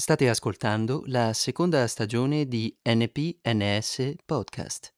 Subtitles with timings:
[0.00, 4.94] State ascoltando la seconda stagione di NPNS Podcast.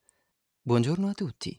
[0.62, 1.58] Buongiorno a tutti.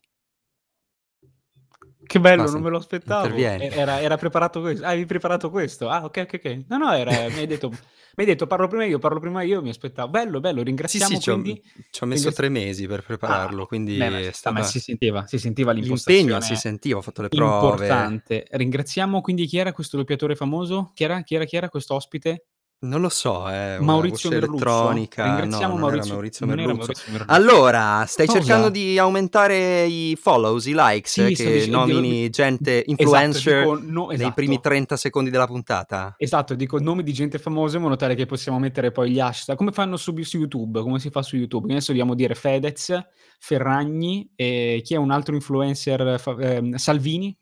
[2.06, 3.36] Che bello, Basta, non me lo aspettavo.
[3.36, 4.86] Era, era preparato questo.
[4.86, 5.90] Ah, avevi preparato questo?
[5.90, 6.64] Ah, ok, ok, ok.
[6.70, 7.78] No, no, era, mi hai detto, mi
[8.16, 10.10] hai detto parlo prima io, parlo prima io, mi aspettavo.
[10.10, 11.62] Bello, bello, Sì, ringraziamo sì, ci ho, quindi...
[11.92, 14.60] ci ho messo tre mesi per prepararlo, Ah, quindi beh, ma è ci sta, ma
[14.60, 14.72] stata...
[14.72, 17.72] si sentiva, si sentiva L'impegno l'impostazione si sentiva, ho fatto le prove.
[17.72, 18.48] importante.
[18.52, 20.92] Ringraziamo quindi chi era questo doppiatore famoso?
[20.94, 22.46] Chi era, chi era, chi era questo ospite?
[22.84, 24.66] Non lo so, è una Maurizio voce Merluzzo?
[24.66, 25.26] elettronica.
[25.26, 26.74] No, Ringraziamo non Maurizio, Maurizio Merluzzo.
[26.76, 27.32] Maurizio Merluzzo.
[27.34, 28.40] Allora, stai Cosa?
[28.40, 33.80] cercando di aumentare i follows, i likes, Sì, che dicendo- nomini gente, Esatto, influencer dico
[33.82, 34.34] no- nei esatto.
[34.34, 36.14] primi 30 secondi della puntata?
[36.18, 39.56] Esatto, dico nomi di gente famosa in modo tale che possiamo mettere poi gli hashtag,
[39.56, 41.72] come fanno su, su YouTube, come si fa su YouTube.
[41.72, 42.94] Adesso dobbiamo dire Fedez,
[43.40, 47.34] Ferragni e chi è un altro influencer, ehm, Salvini.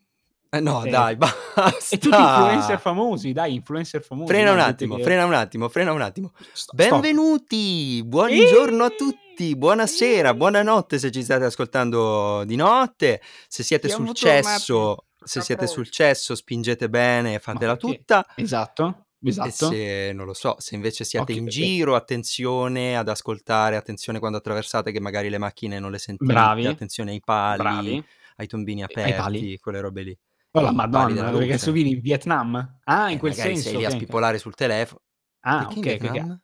[0.53, 1.95] Eh no, Eh, dai, basta.
[1.95, 4.33] E tutti influencer famosi, dai, influencer famosi.
[4.33, 6.33] Frena un attimo, che- frena un attimo, frena un attimo.
[6.51, 8.97] Sto- Benvenuti, buongiorno a Eeeh!
[8.97, 15.39] tutti, buonasera, buonanotte se ci state ascoltando di notte, se siete Siamo sul cesso, se
[15.39, 17.97] siete sul cesso spingete bene, fatela perché?
[17.99, 18.25] tutta.
[18.35, 19.49] Esatto, E esatto.
[19.69, 24.37] se, non lo so, se invece siate Occhio in giro, attenzione ad ascoltare, attenzione quando
[24.39, 26.65] attraversate che magari le macchine non le sentite, Bravi.
[26.67, 28.03] attenzione ai pali, Bravi.
[28.35, 29.57] ai tombini Ai aperti, pali?
[29.59, 30.17] quelle robe lì.
[30.53, 32.79] Oh la madonna, perché adesso vieni in Vietnam?
[32.85, 33.69] Ah, in Eh, quel senso.
[33.69, 33.93] sei lì a ok.
[33.95, 35.01] spippolare sul telefono.
[35.43, 36.39] Ah, Perché ok, ok?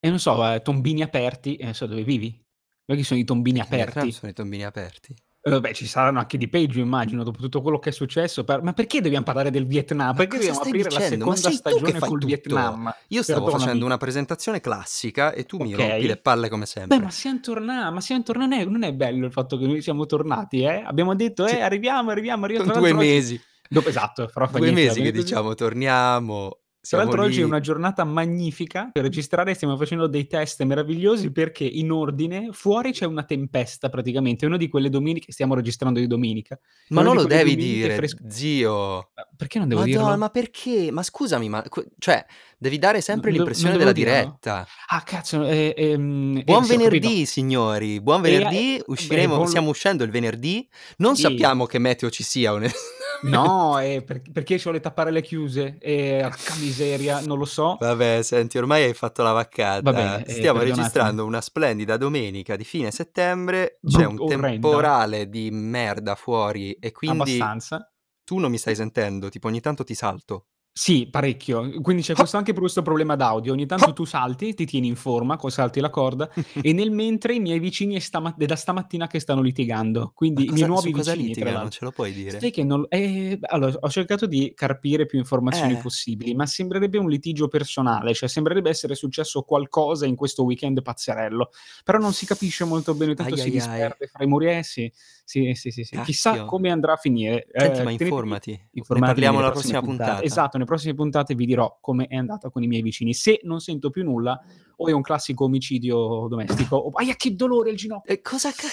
[0.00, 2.42] E non so, eh, tombini aperti, e non so dove vivi.
[2.84, 4.12] Perché sono i tombini aperti.
[4.12, 5.14] sono i tombini aperti.
[5.46, 8.44] Eh, Vabbè, ci saranno anche di peggio, immagino, dopo tutto quello che è successo.
[8.44, 10.16] Per- Ma perché dobbiamo parlare del Vietnam?
[10.16, 11.26] Perché dobbiamo aprire la dicendo?
[11.26, 12.26] Ma seconda stagione col tutto.
[12.26, 12.94] Vietnam?
[13.08, 13.62] Io stavo Perdonami.
[13.64, 15.80] facendo una presentazione classica e tu mi Ok.
[15.80, 16.96] rompi le palle come sempre.
[16.96, 19.66] Beh, ma siamo tornati, ma siamo tornati, non è, non è bello il fatto che
[19.66, 20.82] noi siamo tornati, eh?
[20.82, 22.72] Abbiamo detto, eh, arriviamo, arriviamo, arriviamo.
[22.72, 27.40] Sono due mesi, Dopo, esatto, però due niente, mesi che diciamo torniamo, Tra l'altro oggi
[27.40, 32.92] è una giornata magnifica per registrare, stiamo facendo dei test meravigliosi perché in ordine fuori
[32.92, 36.58] c'è una tempesta praticamente, è una di quelle domeniche, stiamo registrando di domenica.
[36.88, 39.10] Ma non lo devi dire, fresche- zio.
[39.14, 40.16] Ma Perché non devo Madonna, dirlo?
[40.18, 40.90] ma perché?
[40.92, 41.64] Ma scusami, ma
[41.98, 42.24] cioè,
[42.58, 44.12] devi dare sempre devo- l'impressione della dirlo?
[44.14, 44.66] diretta.
[44.88, 48.00] Ah, cazzo, eh, ehm, eh, Buon ho venerdì, signori.
[48.00, 48.76] Buon E, venerdì.
[48.76, 50.68] eh, Usciremo, buon- stiamo uscendo il venerdì.
[50.98, 51.22] Non Sì.
[51.22, 52.92] sappiamo che meteo ci sia, onestamente.
[53.22, 55.76] No, eh, per- perché ci vuole tappare le chiuse?
[55.80, 57.76] Eh, porca miseria, non lo so.
[57.78, 59.80] Vabbè, senti, ormai hai fatto la vaccata.
[59.82, 60.76] Va bene, eh, Stiamo perdonatemi.
[60.76, 63.78] registrando una splendida domenica di fine settembre.
[63.86, 64.48] C'è un orrenda.
[64.48, 67.92] temporale di merda fuori e quindi Abbastanza.
[68.24, 69.28] tu non mi stai sentendo.
[69.28, 70.46] Tipo, ogni tanto ti salto.
[70.76, 71.80] Sì, parecchio.
[71.80, 73.52] Quindi c'è questo anche per questo problema d'audio.
[73.52, 76.28] Ogni tanto tu salti, ti tieni in forma, salti la corda,
[76.60, 80.10] e nel mentre i miei vicini è, stama- è da stamattina che stanno litigando.
[80.12, 81.70] Quindi Ma i cosa, nuovi cosa vicini, tra litigano?
[81.70, 82.40] Ce lo puoi dire?
[82.40, 82.86] Sai che non...
[82.88, 85.76] eh, allora, ho cercato di carpire più informazioni Eh.
[85.76, 91.50] possibili, ma sembrerebbe un litigio personale, cioè sembrerebbe essere successo qualcosa in questo weekend pazzerello.
[91.84, 93.58] Però non si capisce molto bene, tanto Ai si ai ai.
[93.58, 94.48] disperde fra i muri.
[94.48, 94.90] Eh sì,
[95.24, 96.00] sì, sì, sì, sì.
[96.00, 97.46] Chissà come andrà a finire.
[97.52, 98.50] Senti, Eh, ma informati.
[98.72, 100.04] Ne parliamo prossime prossima puntate.
[100.10, 100.22] puntata.
[100.24, 103.14] Esatto, nelle prossime puntate vi dirò come è andata con i miei vicini.
[103.14, 104.40] Se non sento più nulla,
[104.76, 108.66] o è un classico omicidio domestico, o aia che dolore il ginocchio, E cosa ca-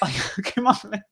[0.00, 1.10] aia, che male.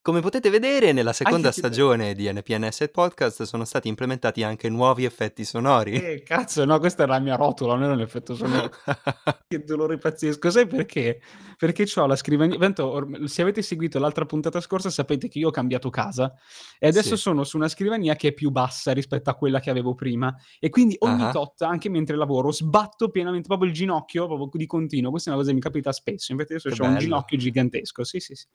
[0.00, 5.44] Come potete vedere, nella seconda stagione di NPNS Podcast sono stati implementati anche nuovi effetti
[5.44, 5.92] sonori.
[6.00, 8.70] Eh, cazzo, no, questa era la mia rotola, non era un effetto sonoro.
[9.48, 10.50] Che dolore pazzesco.
[10.50, 11.20] Sai perché?
[11.56, 12.58] Perché ho la scrivania.
[12.58, 16.34] Tanto, orm- se avete seguito l'altra puntata scorsa, sapete che io ho cambiato casa
[16.78, 17.22] e adesso Sì.
[17.22, 20.34] sono su una scrivania che è più bassa rispetto a quella che avevo prima.
[20.58, 21.30] E quindi ogni Ah.
[21.32, 25.10] tot, anche mentre lavoro, sbatto pienamente proprio il ginocchio proprio di continuo.
[25.10, 26.32] Questa è una cosa che mi capita spesso.
[26.32, 28.04] Infatti, adesso Che ho un ginocchio gigantesco.
[28.04, 28.46] Sì, sì, sì.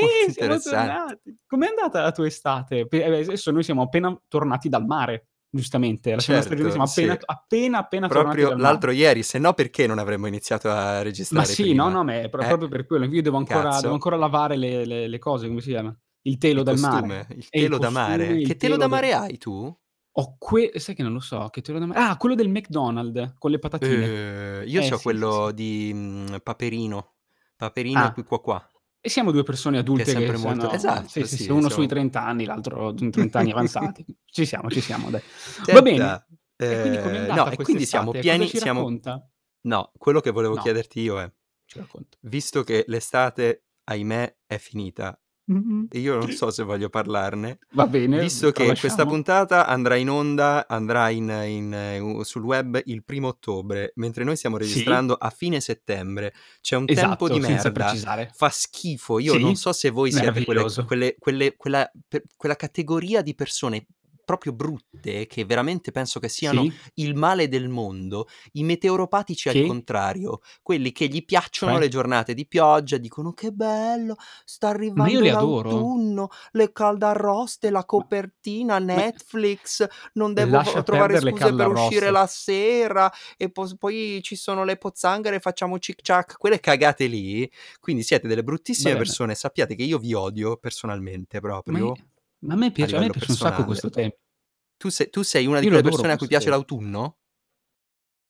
[0.00, 0.89] Molto E siamo interessante.
[0.96, 1.36] Tornati.
[1.46, 2.86] Com'è andata la tua estate?
[2.90, 5.26] Eh, Adesso noi siamo appena tornati dal mare.
[5.52, 7.24] Giustamente, la seconda stagione Certo, siamo appena, sì.
[7.26, 8.70] appena, appena tornati Proprio dal mare.
[8.70, 11.82] l'altro ieri, se no perché non avremmo iniziato a Ma registrare sì, prima?
[11.84, 13.06] no, no, ma è Eh, proprio per quello.
[13.06, 15.92] Io devo ancora, devo ancora lavare le, le- le cose, come si chiama?
[16.22, 17.26] Il telo il del costume, mare.
[17.30, 18.16] il E il telo da mare.
[18.26, 19.76] costume, Che telo da del- mare hai tu?
[20.12, 20.72] Ho que...
[20.76, 21.98] Sai che non lo so, che telo da mare...
[22.00, 24.04] Ah, quello del McDonald's, con le patatine.
[24.60, 27.14] Eh, io Eh, ho sì, quello sì, di mm, Paperino.
[27.56, 28.12] Paperino Ah.
[28.12, 28.69] qui qua qua.
[29.02, 31.74] E siamo due persone adulte che, sempre molto- sanno- esatto, sì, sì, sì, uno siamo-
[31.74, 34.04] sui 30 anni, l'altro in 30 anni avanzati.
[34.26, 35.20] Ci siamo, ci siamo, dai.
[35.20, 36.26] Va Senta, bene.
[36.56, 38.80] E quindi eh, no, e quindi siamo ci Siamo...
[38.80, 39.30] racconta?
[39.62, 40.62] No, quello che volevo No.
[40.62, 41.30] chiederti io è:
[42.20, 45.18] visto che l'estate, ahimè, è finita,
[45.90, 48.20] e io non so se voglio parlarne, Va bene.
[48.20, 48.78] Visto che tralasciamo.
[48.80, 54.24] questa puntata andrà in onda, andrà in, in, eh, sul web il primo ottobre, mentre
[54.24, 54.62] noi stiamo Sì.
[54.62, 58.30] registrando a fine settembre, c'è un tempo Esatto, di senza merda, precisare.
[58.34, 59.18] fa schifo.
[59.18, 59.40] Io Sì?
[59.40, 63.86] non so se voi siete quelle, quelle- quelle- quella, per- quella categoria di persone
[64.30, 66.72] proprio brutte, che veramente penso che siano Sì.
[66.94, 69.60] il male del mondo, i meteoropatici al Che?
[69.60, 71.78] contrario, quelli che gli piacciono Cioè?
[71.78, 75.90] le giornate di pioggia, dicono che bello, sta arrivando li adoro.
[75.90, 79.84] l'autunno, le caldarroste, la copertina, ma Netflix,
[80.14, 84.76] non devo lascia trovare scuse per uscire la sera e pos poi ci sono le
[84.76, 87.50] pozzanghere, facciamo cic ciac, quelle cagate lì.
[87.80, 92.09] Quindi siete delle bruttissime persone, sappiate che io vi odio personalmente proprio, ma
[92.48, 94.16] a me a piace a me livello piace un sacco questo tempo.
[94.76, 96.50] Tu se tu sei una di Io lo quelle persone a cui piace tempo.
[96.50, 97.16] l'autunno?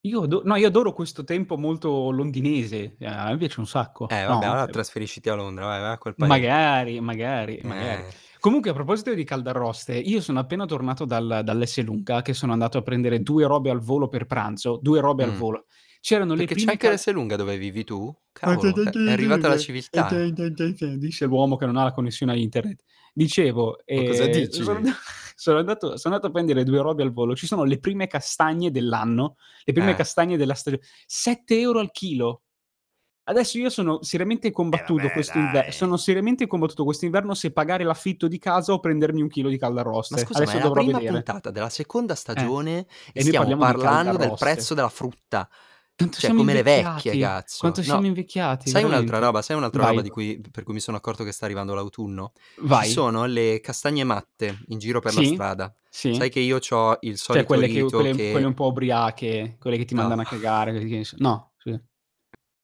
[0.05, 4.09] Io ado no, io adoro questo tempo molto londinese, eh, a me piace un sacco.
[4.09, 4.47] Eh vabbè, No?
[4.47, 6.29] allora Ehm trasferisciti a Londra, vai, vai a quel paese.
[6.29, 8.05] Magari, magari, magari.
[8.07, 8.15] Eh.
[8.41, 12.83] Comunque a proposito di caldarroste, io sono appena tornato dal dall'Esselunga, che sono andato a
[12.83, 15.35] prendere 2 robe al volo per pranzo, 2 robe al Mh.
[15.35, 15.67] volo.
[16.01, 18.15] C'erano le Perché c'è prime anche cal l'Esselunga dove vivi tu?
[18.33, 20.23] Cavolo, è è arrivata la civiltà.
[20.99, 22.83] Dice l'uomo che non ha la connessione a internet.
[23.17, 24.63] Dicevo, Ma cosa ehm, dici?
[24.63, 24.81] sono
[25.35, 27.35] sono andato sono andato a prendere 2 robe al volo.
[27.35, 29.95] Ci sono le prime castagne dell'anno, le prime Eh.
[29.95, 32.43] castagne della stagio 7 € al chilo.
[33.25, 35.73] Adesso io sono seriamente Eh combattuto vabbè quest'inver dai.
[35.73, 39.59] sono seriamente combattuto quest'inverno se pagare l'affitto di casa o prendermi 1 chilo di
[40.13, 40.19] Ma caldarroste.
[40.19, 41.03] scusa, ma Adesso è la prima vedere.
[41.03, 42.55] puntata della seconda Eh.
[42.57, 45.49] stagione e E stiamo parlando del prezzo della frutta.
[46.01, 47.57] Quanto Cioè come le vecchie, cazzo.
[47.57, 49.19] quanto No, siamo invecchiati, sai un'altra veramente.
[49.19, 50.03] roba sai un'altra roba Vai.
[50.03, 52.33] di cui per cui mi sono accorto che sta arrivando l'autunno?
[52.69, 52.85] Ci Vai.
[52.85, 55.75] sono le castagne matte in giro per la Sì, strada.
[55.89, 56.11] sì.
[56.11, 59.57] Sai che io c'ho il Cioè solito quelle che quelle che quelle un po' ubriache,
[59.61, 59.95] quelle che ti No.
[59.95, 61.71] mandano a cagare, che no, sì.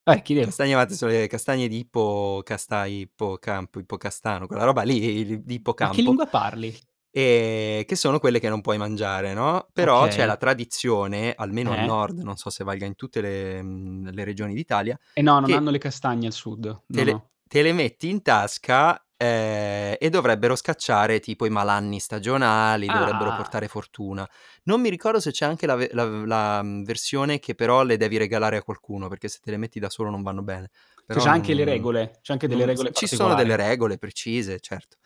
[0.09, 0.57] Eh, chiedevo.
[0.57, 6.01] Castagne matte sono le castagne di ippocasta ippocampo, ippocastano, quella roba lì di Ma che
[6.01, 6.03] ippocampo.
[6.03, 6.75] lingua parli?
[7.19, 10.27] Ehm, che sono quelle che non puoi mangiare, no, però c'è Okay.
[10.27, 11.91] la tradizione, almeno al Eh?
[11.91, 15.55] nord, non so se valga in tutte le mhmm, le regioni d'Italia, Eh no, non
[15.55, 16.83] hanno le castagne al sud.
[16.95, 17.31] te No, le no.
[17.49, 23.33] te le metti in tasca, ehm, e dovrebbero scacciare tipo i malanni stagionali, dovrebbero Ah.
[23.33, 24.29] portare fortuna.
[24.65, 28.17] Non mi ricordo se c'è anche la la la, mhmm, versione che però le devi
[28.17, 30.71] regalare a qualcuno, perché se te le metti da solo non vanno bene.
[31.09, 32.19] Cioè Però c'è anche le non regole?
[32.21, 34.97] C'è anche delle non regole ci sono delle regole precise, certo.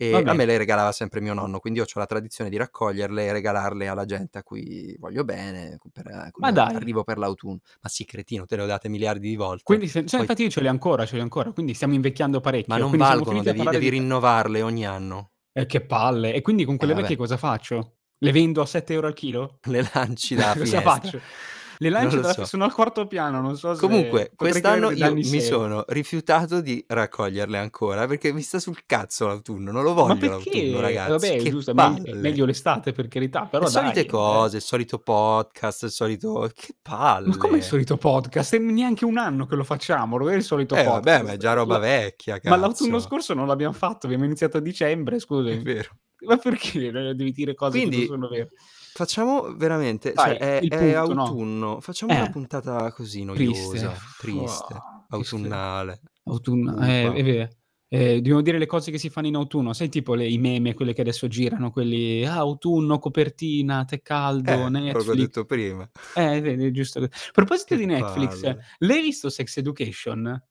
[0.00, 3.26] E a me le regalava sempre mio nonno, quindi io c'ho la tradizione di raccoglierle
[3.26, 6.78] e regalarle alla gente a cui voglio bene, per Ma come dai.
[6.78, 7.58] arrivo per l'autunno.
[7.80, 9.64] Ma sì, cretino, te le ho date miliardi di volte.
[9.66, 11.74] Quindi se cioè Poi infatti io ce li ho ancora, ce li ho ancora, quindi
[11.74, 12.78] stiamo invecchiando Ma parecchio.
[12.78, 15.30] non Quindi siamo valgono, devi devi di rinnovarle ogni anno.
[15.56, 16.34] Eh, che palle.
[16.34, 17.10] E quindi con Eh, quelle vabbè.
[17.10, 17.96] vecchie cosa faccio?
[18.18, 19.58] Le vendo a 7 € al chilo?
[19.68, 20.82] Le lanci dalla Cosa finestra.
[20.82, 21.22] faccio?
[21.80, 22.44] Le lancio lo dalla so.
[22.44, 27.56] sono al quarto piano, non so se Comunque, quest'anno io mi sono rifiutato di raccoglierle
[27.58, 30.76] ancora, perché mi sta sul cazzo l'autunno, non lo Ma voglio l'autunno perché?
[30.76, 32.12] Eh, ragazzi, vabbè, che giusto, è è palle.
[32.14, 34.06] meglio l'estate per carità, però Le solite dai, eh.
[34.06, 36.74] cose, il solito podcast, il solito che
[37.22, 37.62] Ma come il palle.
[37.62, 38.54] solito podcast?
[38.54, 41.36] È neanche 1 anno che lo facciamo, non è il solito Eh vabbè, ma è
[41.36, 41.38] podcast.
[41.38, 43.06] già roba La vecchia, ma l'autunno cazzo.
[43.08, 45.62] scorso non l'abbiamo fatto, abbiamo iniziato a dicembre, È scusami.
[45.62, 45.90] vero.
[46.26, 48.50] Ma perché devi dire cose che non Quindi sono vere?
[48.98, 51.44] Facciamo veramente cioè Vai, è punto, no?
[51.46, 52.28] autunno, facciamo una Eh.
[52.28, 53.78] puntata così Triste.
[53.78, 57.48] noiosa, triste, che sfe autunnale, autunno eh, è vero.
[57.90, 60.74] Ehm, dobbiamo dire le cose che si fanno in autunno, sai tipo le i meme,
[60.74, 65.14] quelle che adesso girano, quelli: "Ah, autunno, copertina, tè caldo, Eh, Netflix".
[65.16, 65.88] detto prima.
[66.14, 67.00] Eh, vedi, giusto.
[67.02, 68.64] A proposito Che di Netflix, palle.
[68.78, 70.42] l'hai visto Sex Education?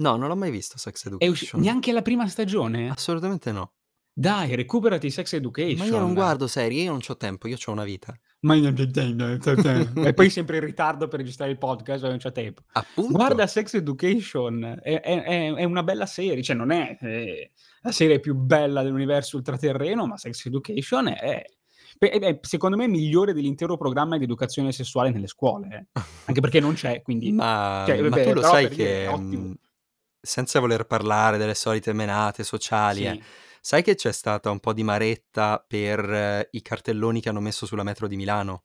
[0.00, 1.60] No, non l'ho mai visto Sex È usci Education.
[1.60, 2.88] neanche la prima stagione?
[2.88, 3.72] Assolutamente no.
[4.16, 6.14] Dai, recuperati Sex Ma io non Education.
[6.14, 8.12] guardo serie, io non c'ho tempo, io c'ho una vita.
[8.40, 8.72] Ma io
[10.04, 12.62] e poi sempre in ritardo per registrare il podcast, non c'ho tempo.
[12.72, 13.12] Appunto.
[13.12, 17.48] Guarda Sex Education, è è è è una bella serie, cioè non è, ehm,
[17.82, 21.44] la serie più bella dell'universo ultraterreno, ma Sex Education è
[21.98, 26.00] è secondo me migliore dell'intero programma di educazione sessuale nelle scuole, eh.
[26.24, 28.88] Anche perché non c'è, quindi Ma cioè ma vabbè, tu lo però sai per dire
[28.88, 29.42] che, è ottimo.
[29.48, 29.54] mhmm,
[30.20, 33.22] senza voler parlare delle solite menate sociali, eh, Sì.
[33.60, 37.82] Sai che c'è stata un po' di maretta per i cartelloni che hanno messo sulla
[37.82, 38.64] metro di Milano?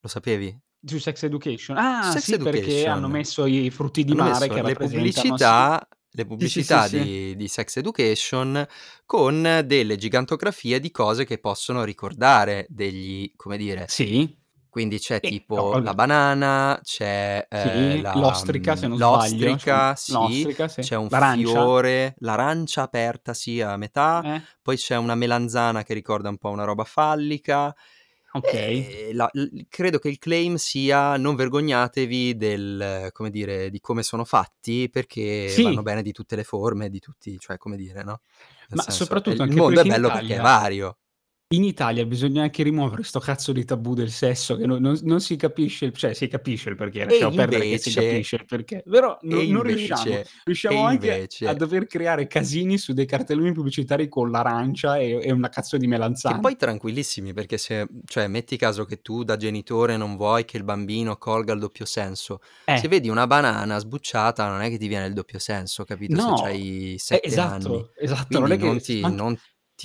[0.00, 0.56] Lo sapevi?
[0.82, 1.76] Su Sex Education.
[1.76, 3.10] Ah, Sex sì, perché hanno Education.
[3.10, 4.74] messo i frutti di Hanno mare che le sì.
[4.76, 7.02] pubblicità le Sì, sì, pubblicità sì.
[7.02, 8.66] di di Sex Education
[9.06, 14.39] con delle gigantografie di cose che possono ricordare degli come dire Sì.
[14.70, 18.98] Quindi c'è Eh, tipo no, la banana, c'è, ehm, Sì, la l'ostrica se mhmm, non
[19.02, 19.86] sbaglio, l'ostrica, sì.
[19.96, 20.80] sì, L'ostrica, sì.
[20.80, 21.74] c'è un L'arancia.
[21.90, 24.40] fiore, l'arancia aperta, sì, a metà, Eh.
[24.62, 27.74] poi c'è una melanzana che ricorda un po' una roba fallica.
[28.34, 28.90] Okay.
[29.02, 34.02] Ehm, la l credo che il claim sia: "Non vergognatevi del come dire, di come
[34.02, 35.84] sono fatti, perché vanno Sì.
[35.84, 38.22] bene di tutte le forme, di tutti" cioè come dire, no,
[38.68, 40.96] nel Ma senso, soprattutto il anche mondo è bello perché è Italia vario.
[41.52, 45.20] In Italia bisogna anche rimuovere 'sto cazzo di tabù del sesso che no non non
[45.20, 48.44] si capisce cioè si capisce il perché, E lasciamo perdere che si invece capisce il
[48.44, 50.02] perché, però no e non riusciamo.
[50.04, 54.96] invece e Riusciamo anche a invece dover creare casini su dei cartelloni pubblicitari con l'arancia
[54.98, 55.88] e e una cazzo di
[56.28, 56.38] Che melanzane.
[56.38, 60.64] poi tranquillissimi, perché se cioè metti caso che tu da genitore non vuoi che il
[60.64, 62.40] bambino colga il doppio senso,
[62.72, 62.88] se Eh.
[62.88, 66.34] vedi una banana sbucciata non è che ti viene il doppio senso, capito, se No,
[66.34, 67.84] c'hai eh 7 anni.
[67.84, 69.36] esatto, esatto, non Quindi è che non s ti anch non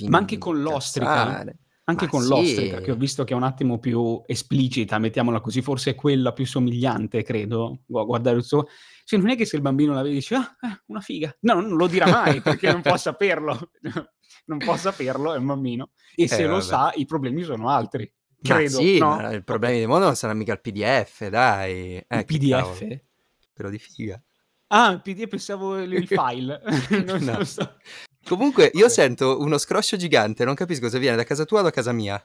[0.04, 1.58] ti ma anche con l'ostrica incazzare.
[1.84, 3.00] anche Ma con l'ostrica che ho sì.
[3.00, 7.80] visto che è un attimo più esplicita, mettiamola così, forse è quella più somigliante credo,
[7.86, 8.66] gua guardare il suo
[9.04, 11.60] cioè non è che se il bambino la vede dice: "Ah, eh, una figa." No,
[11.60, 13.70] non lo dirà mai perché non può saperlo.
[14.46, 15.90] Non può saperlo, è un bambino.
[16.14, 16.62] E se Eh, lo vabbè.
[16.64, 18.12] sa i problemi sono altri.
[18.42, 19.16] Ma Credo, sì, no?
[19.16, 21.94] ma il problemi del mondo non sarà mica il PDF dai.
[21.96, 22.48] Il Eh, che PDF?
[22.50, 23.00] cavolo.
[23.52, 24.22] Però di figa.
[24.68, 26.60] Ah, il PD pensavo il il file.
[27.04, 27.44] Non No.
[27.44, 27.76] so.
[28.26, 31.70] Comunque io sento uno scroscio gigante, non capisco se viene da casa tua o da
[31.70, 32.22] casa mia.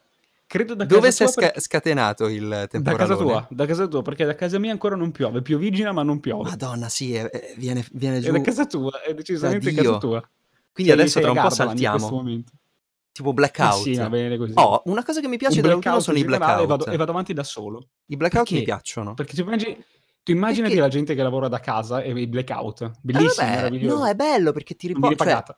[0.47, 3.87] Credo da Dove casa si è sca perché scatenato il da casa tua, da casa
[3.87, 6.49] tua, perché da casa mia ancora non piove, piovigina ma non piove.
[6.49, 9.97] Madonna sì, eh, eh, viene viene È da giù casa tua, è decisamente casa Dio.
[9.97, 10.29] tua.
[10.73, 12.43] Quindi Sei adesso tra un po' saltiamo.
[13.13, 13.81] Tipo Ma blackout.
[13.83, 14.53] sì, va bene così.
[14.55, 16.77] Oh, una cosa che mi piace Un dell'autunno blackout sono i generale e vado e
[16.77, 16.97] blackout.
[16.97, 17.87] vado avanti da solo.
[18.07, 18.63] I blackout mi Perché?
[18.63, 19.13] piacciono.
[19.13, 19.85] Perché tu immagini
[20.23, 22.81] tu immaginati Perché la gente che lavora da casa e i blackout.
[22.81, 25.55] Eh Bellissimo, vabbè, no, è bello perché ti Non ripo viene cioè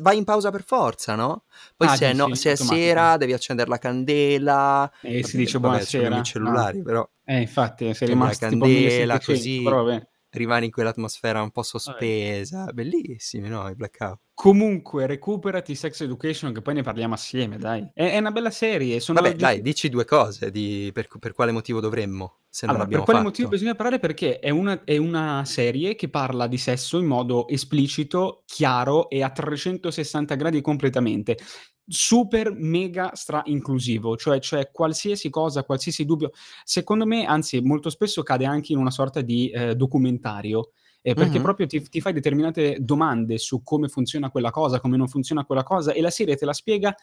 [0.00, 1.44] vai in pausa per forza, no,
[1.76, 5.58] poi Ah, se è no se è sera devi accender la candela, E si dice
[5.60, 6.16] vabbè buonasera.
[6.16, 6.24] i Ah.
[6.24, 9.84] cellulari però Eh infatti sei accendi la candela 1700, così, però
[10.30, 12.66] rimani in quell'atmosfera un po' sospesa.
[12.72, 14.20] Bellissimi, no, i blackout.
[14.40, 17.90] Comunque recuperati Sex Education che poi ne parliamo assieme dai.
[17.92, 21.50] È è una bella serie, sono Vabbè dai, dici 2 cose di per per quale
[21.50, 23.58] motivo dovremmo, se non Allora, per quale motivo fatto.
[23.58, 23.98] bisogna parlare?
[23.98, 29.24] Perché è una è una serie che parla di sesso in modo esplicito, chiaro e
[29.24, 31.36] a 360 gradi completamente.
[31.84, 36.30] Super mega stra inclusivo, cioè cioè qualsiasi cosa, qualsiasi dubbio
[36.62, 40.70] secondo me, anzi molto spesso cade anche in una sorta di, ehm, documentario,
[41.02, 41.40] ehm, perché Mh-mh.
[41.40, 45.62] proprio ti ti fai determinate domande su come funziona quella cosa, come non funziona quella
[45.62, 46.94] cosa e la serie te la spiega,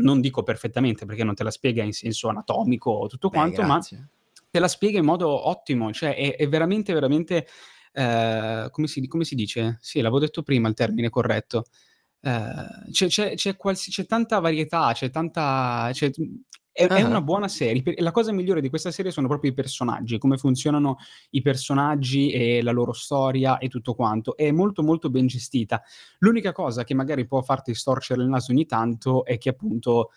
[0.00, 3.62] non dico perfettamente perché non te la spiega in senso anatomico o tutto Beh, quanto,
[3.64, 4.08] ma grazie.
[4.50, 7.46] te la spiega in modo ottimo, cioè è è veramente, veramente,
[7.92, 9.78] ehm, come si come si dice?
[9.80, 11.64] Sì, l'avevo detto prima il termine corretto.
[12.22, 15.90] Ehm, c'è c'è c'è qualsi c'è tanta varietà, c'è tanta
[16.72, 17.82] c'è mhmm, è è una buona serie.
[17.98, 20.96] La cosa migliore di questa serie sono proprio i personaggi, come funzionano
[21.30, 24.36] i personaggi e la loro storia e tutto quanto.
[24.36, 25.82] È molto, molto ben gestita.
[26.18, 30.10] L'unica cosa che magari può farti storcere il naso ogni tanto è che appunto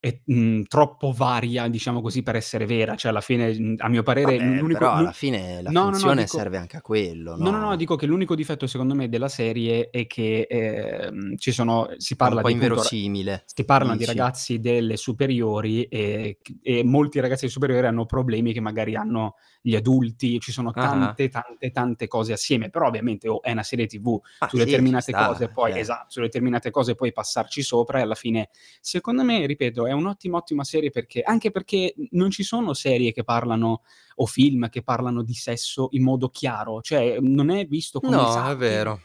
[0.00, 2.94] è, mhmm, troppo varia, diciamo così, per essere vera.
[2.96, 5.98] Cioè alla fine, mhmm, a mio parere Vabbè, l'unico però alla fine la no, no,
[5.98, 7.76] no, finzione dico serve anche a quello, no, no, no, no?
[7.76, 12.26] dico che l'unico difetto secondo me della serie è che, ehm, ci sono si È
[12.26, 17.48] un parla po' di inverosimile, si parlano di ragazzi delle superiori e e molti ragazzi
[17.48, 21.16] superiori hanno problemi che magari hanno gli adulti, ci sono Ah-ah.
[21.16, 24.58] tante, tante, tante cose assieme, però ovviamente, oh, è una serie TV, Ma su sì,
[24.58, 28.48] determinate sta, cose poi cioè esatto, su determinate cose puoi passarci sopra e alla fine
[28.80, 33.24] secondo me, ripeto, è un'ottima, ottima serie perché anche perché non ci sono serie che
[33.24, 33.82] parlano
[34.16, 38.48] o film che parlano di sesso in modo chiaro, cioè non è visto come No,
[38.50, 38.56] è esatti.
[38.56, 39.02] vero.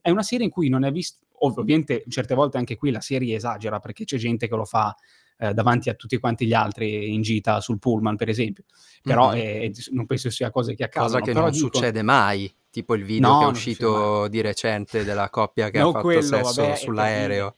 [0.00, 3.00] È una serie in cui non è vis ov ovviamente certe volte anche qui la
[3.00, 4.94] serie esagera, perché c'è gente che lo fa,
[5.38, 8.64] ehm, davanti a tutti quanti gli altri in gita sul pullman, per esempio.
[9.04, 9.34] Però, Mh-mh.
[9.34, 12.52] ehm, s non penso sia cose che Cosa accadono, che però non dico succede mai,
[12.68, 16.20] tipo il video No, che è uscito di recente della coppia che ha No, fatto
[16.20, 17.54] quello sesso vabbè è sull'aereo.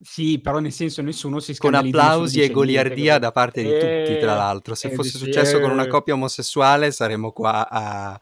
[0.00, 4.32] Sì, però nel senso nessuno si Con applausi e goliardia da parte di tutti, tra
[4.32, 4.76] Eh, l'altro.
[4.76, 5.88] Se e fosse dici: successo con una "Eh".
[5.88, 8.20] coppia omosessuale saremmo qua a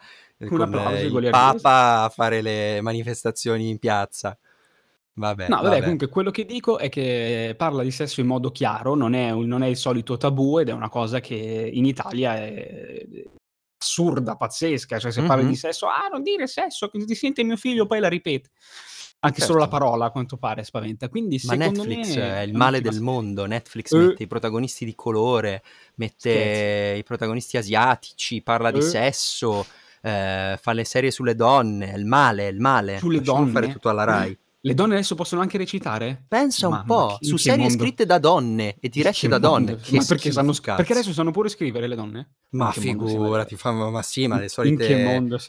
[0.48, 1.28] Un con il goliardia.
[1.28, 4.38] Papa a fare le manifestazioni in piazza.
[5.14, 5.84] Vabbè, No, vabbè, vabbè.
[5.84, 9.62] comunque quello che dico è che parla di sesso in modo chiaro, non è non
[9.62, 11.36] è il solito tabù ed è una cosa che
[11.72, 13.06] in Italia è
[13.78, 17.56] assurda, pazzesca, cioè se parli di sesso: "Ah, non dire sesso, che ti sente mio
[17.56, 18.50] figlio poi la ripete."
[19.26, 19.76] Anche solo la Certo.
[19.78, 21.08] parola a quanto pare spaventa.
[21.08, 23.46] Quindi Ma Netflix me è è il male del mondo.
[23.46, 23.98] Netflix Eh.
[23.98, 25.62] mette i protagonisti di colore,
[25.96, 28.80] mette i protagonisti asiatici, parla di Eh.
[28.80, 29.64] sesso,
[30.02, 31.92] ehm, fa le serie sulle donne.
[31.92, 32.94] È il male, è il male.
[32.98, 33.68] Sulle Lasciamo fare donne?
[33.68, 34.36] tutto alla Rai.
[34.66, 36.24] Le donne adesso possono anche recitare?
[36.26, 39.28] Pensa un Mamma, po', che su che serie mondo scritte da donne e dirette che
[39.28, 39.70] da donne.
[39.70, 39.80] mondo?
[39.80, 42.30] Che Ma perché sanno perché adesso sanno pure scrivere le donne?
[42.50, 45.04] Ma che figurati, fa ma sì, ma le che solite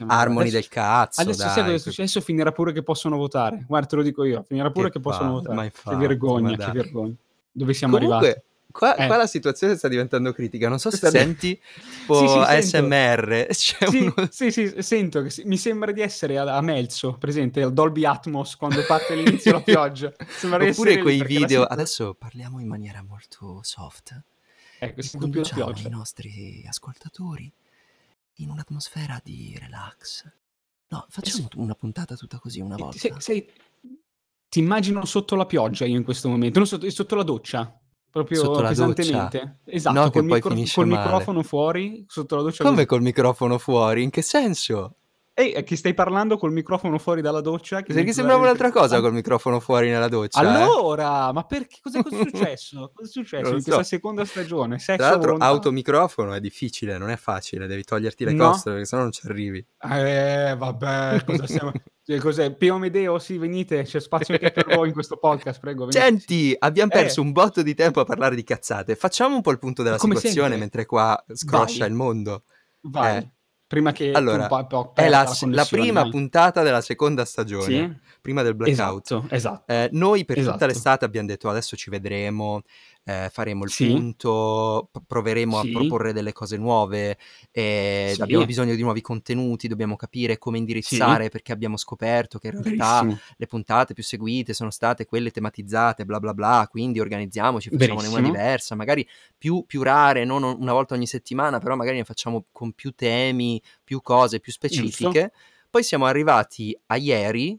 [0.06, 1.64] armoni Adesso del cazzo, adesso sai dai.
[1.64, 2.22] cosa è successo?
[2.22, 3.66] Finirà pure che possono votare.
[3.68, 5.58] Guarda, te lo dico io, finirà pure Che che possono pa ma votare.
[5.58, 7.16] Che infatti, ma vergogna, che vergogna.
[7.52, 8.36] Dove siamo arrivati?
[8.78, 9.08] Qua, Eh.
[9.08, 10.70] qua la situazione sta diventando critica.
[10.70, 11.60] Non so se Sta senti
[12.02, 12.38] tipo Sì, sì.
[12.38, 13.48] ASMR.
[13.58, 17.74] Sì, uno- sì, sì, sento che mi sembra di essere a, a Melzo, presente, al
[17.74, 20.14] Dolby Atmos quando parte l'inizio la pioggia.
[20.28, 21.48] Sembra Oppure quei video.
[21.62, 24.22] sento- Adesso parliamo in maniera molto soft.
[24.78, 27.52] Ecco, conduciamo i nostri ascoltatori
[28.36, 30.24] in un'atmosfera di relax.
[30.90, 33.00] No, facciamo una puntata tutta così una volta.
[33.00, 33.50] Se- sei-
[34.50, 37.76] ti immagino sotto la pioggia io in questo momento, non sotto, sotto la doccia,
[38.12, 39.58] proprio Sotto la pesantemente.
[39.66, 41.02] Esatto, No, che col, poi micro- finisce col male.
[41.04, 42.64] microfono fuori, sotto la doccia.
[42.64, 42.88] Come così.
[42.88, 44.04] col microfono fuori?
[44.04, 44.96] In che senso?
[45.40, 47.84] Ehi, che stai parlando col microfono fuori dalla doccia?
[47.84, 50.42] Che Perché sembrava un'altra cosa col microfono fuori nella doccia.
[50.42, 50.46] eh?
[50.48, 51.78] Allora, ma perché?
[51.80, 52.92] Cosa, cosa è successo?
[52.92, 53.84] Cosa è successo in questa so.
[53.84, 54.80] seconda stagione?
[54.80, 55.46] Sesso Tra l'altro, volontà?
[55.46, 58.50] automicrofono è difficile, non è facile, devi toglierti le No.
[58.50, 59.64] costole perché sennò non ci arrivi.
[59.80, 61.72] Eh, vabbè, cosa siamo...
[62.04, 62.56] cioè, cos'è?
[62.56, 65.86] Pio Amedeo, sì, venite, c'è spazio anche per voi in questo podcast, prego.
[65.86, 66.00] venite.
[66.00, 66.96] Senti, abbiamo Eh.
[66.96, 68.96] perso un botto di tempo a parlare di cazzate.
[68.96, 70.58] Facciamo un po' il punto della situazione sempre.
[70.58, 71.90] mentre qua scroscia Vai.
[71.90, 72.44] il mondo.
[72.82, 73.32] Vai, eh.
[73.68, 76.10] Prima che Allora, un po' È la, la la prima vai.
[76.12, 79.12] puntata della seconda stagione, Sì, prima del blackout.
[79.12, 79.72] esatto, esatto.
[79.72, 80.66] Eh, noi per tutta Esatto.
[80.68, 82.62] l'estate abbiamo detto adesso ci vedremo,
[83.10, 83.86] eh, faremo il Sì.
[83.88, 85.68] punto, proveremo Sì.
[85.68, 87.18] a proporre delle cose nuove,
[87.52, 88.22] eh, Sì.
[88.22, 93.00] abbiamo bisogno di nuovi contenuti, dobbiamo capire come indirizzare perché abbiamo scoperto che in realtà
[93.06, 93.20] Verissimo.
[93.38, 98.20] le puntate più seguite sono state quelle tematizzate, bla bla bla, quindi organizziamoci, facciamone una
[98.22, 102.74] diversa, magari più, più rare, non una volta ogni settimana, però magari ne facciamo con
[102.74, 105.32] più temi, più cose, più specifiche.
[105.70, 107.58] Poi siamo arrivati a ieri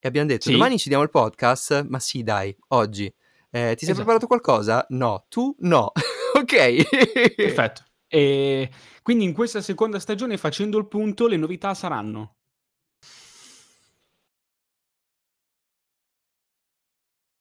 [0.00, 0.52] e abbiamo detto Sì.
[0.52, 3.12] domani ci diamo il podcast, ma sì dai, oggi.
[3.50, 3.94] Eh, ti sei Esatto.
[3.94, 4.84] preparato qualcosa?
[4.90, 5.90] No, tu no.
[6.34, 7.34] ok.
[7.34, 7.82] Perfetto.
[8.06, 8.70] E
[9.02, 12.34] quindi in questa seconda stagione, facendo il punto, le novità saranno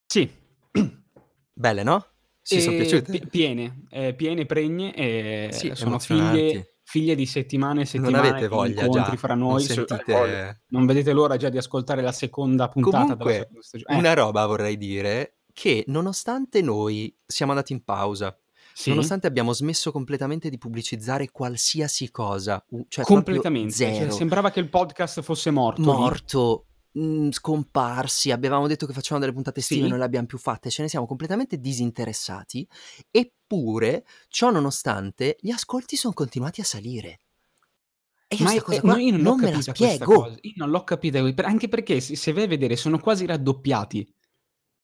[0.09, 0.29] Sì.
[1.53, 2.05] Belle, no?
[2.41, 3.11] Ci sono piaciute?
[3.19, 8.27] pi- piene, eh, piene, pregne, e Sì, sono figlie, figlie di settimane e Non settimane
[8.29, 9.61] avete di voglia incontri già, fra non noi.
[9.63, 10.61] Sì, sentite-.
[10.67, 13.95] Non vedete l'ora già di ascoltare la seconda puntata Comunque, seconda stagione.
[13.95, 18.37] Eh, una roba vorrei dire che nonostante noi siamo andati in pausa,
[18.75, 23.73] sì, nonostante abbiamo smesso completamente di pubblicizzare qualsiasi cosa, cioè completamente.
[23.73, 25.81] Cioè, sembrava che il podcast fosse morto.
[25.81, 29.89] morto, mh, scomparsi, avevamo detto che facevamo delle puntate estive, Sì.
[29.89, 32.67] non le abbiamo più fatte, ce ne siamo completamente disinteressati,
[33.09, 37.19] eppure, ciò nonostante, gli ascolti sono continuati a salire.
[38.27, 40.05] E io Ma è- cosa no, io non, non me la spiego.
[40.21, 40.35] cosa.
[40.41, 44.07] Io non l'ho capita, anche perché se, se vai a vedere sono quasi raddoppiati.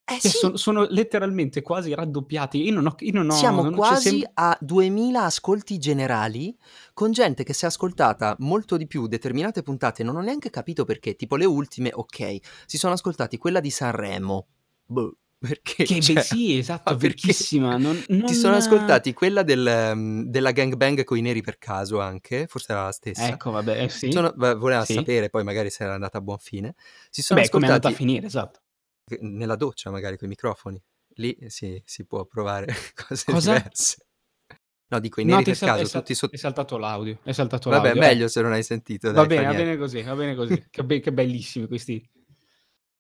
[0.06, 2.62] Eh Cioè, sì, sono, sono letteralmente quasi raddoppiati.
[2.62, 2.96] Io non ho...
[3.00, 6.56] Io non ho siamo non- quasi sem- a 2000 ascolti generali
[6.94, 10.84] con gente che si è ascoltata molto di più determinate puntate, non ho neanche capito
[10.84, 14.48] perché, tipo le ultime, ok, si sono ascoltati quella di Sanremo,
[14.86, 15.84] boh, perché?
[15.86, 17.78] Che Cioè, beh, sì, esatto, vecchissima.
[17.78, 22.02] Non, non- Ti sono ascoltati quella del, ehm, della gangbang con i neri per caso
[22.02, 23.30] anche, forse era la stessa.
[23.30, 24.12] Ecco, vabbè, eh, sì.
[24.12, 24.96] Sono, voleva Sì.
[24.96, 26.76] sapere poi magari se era andata a buon fine.
[27.10, 28.60] Si sono Beh, come è andata a ascoltati finire, esatto.
[29.22, 30.82] Nella doccia magari con i microfoni.
[31.18, 32.66] Lì si, si può provare
[33.08, 33.54] cose Cosa?
[33.54, 34.08] diverse.
[34.88, 36.36] No, dico i No, neri è, per sal- caso, sal- tutti sotto...
[36.36, 37.20] è saltato l'audio.
[37.24, 38.02] È saltato Vabbè, l'audio.
[38.02, 39.08] meglio se non hai sentito.
[39.12, 40.66] Va Dai, bene, fa va bene così, va bene così.
[40.70, 42.08] che, be- che bellissimi questi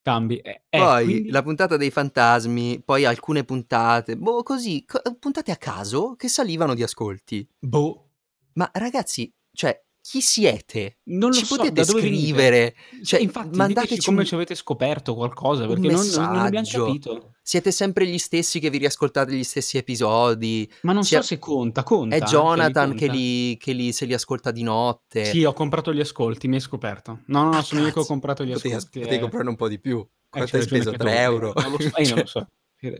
[0.01, 0.37] cambi.
[0.37, 5.51] Eh, eh, Poi quindi- la puntata dei fantasmi, poi alcune puntate, boh, così, co- puntate
[5.51, 7.47] a caso che salivano di ascolti.
[7.59, 8.09] Boh,
[8.53, 10.97] Ma ragazzi, cioè, chi siete?
[11.05, 12.75] non lo Ci so, potete scrivere?
[13.03, 17.31] Cioè, infatti, mandateci come un- ci avete scoperto qualcosa, perché non, non- abbiamo capito.
[17.41, 20.69] Siete sempre gli stessi che vi riascoltate gli stessi episodi.
[20.81, 22.15] Ma non Sia- so se conta, conta.
[22.17, 25.23] È eh, Jonathan se li che, li, che li- se li ascolta di notte.
[25.25, 27.21] Sì, ho comprato gli ascolti, mi hai scoperto.
[27.27, 28.99] No, no, no, sono io che ho comprato gli potevi, ascolti.
[28.99, 29.21] potevi eh.
[29.21, 29.99] comprarne un po' di più.
[29.99, 30.89] Eh, Quanto c'hai hai speso?
[30.89, 31.53] anche 3 tu, euro?
[31.55, 32.47] Non lo so, eh, non lo Cioè, so.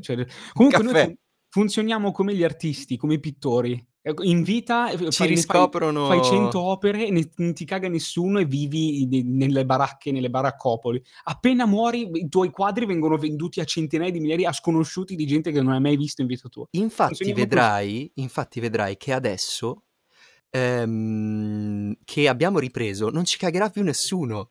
[0.01, 1.05] C'hai- Comunque noi caffè.
[1.05, 1.17] fun-
[1.49, 3.85] funzioniamo come gli artisti, come i pittori.
[4.05, 6.07] Ecco, In vita eh, Ci fai, fai, riscoprono...
[6.07, 11.01] fai 100 opere, ne- non ti caga nessuno e vivi ne- nelle baracche, nelle baraccopoli.
[11.23, 15.51] Appena muori, i tuoi quadri vengono venduti a centinaia di migliaia a sconosciuti di gente
[15.53, 16.67] che non hai mai visto in vita tua.
[16.71, 19.83] Infatti vedrai, infatti vedrai che adesso
[20.49, 24.49] ehm, che abbiamo ripreso non ci cagherà più nessuno.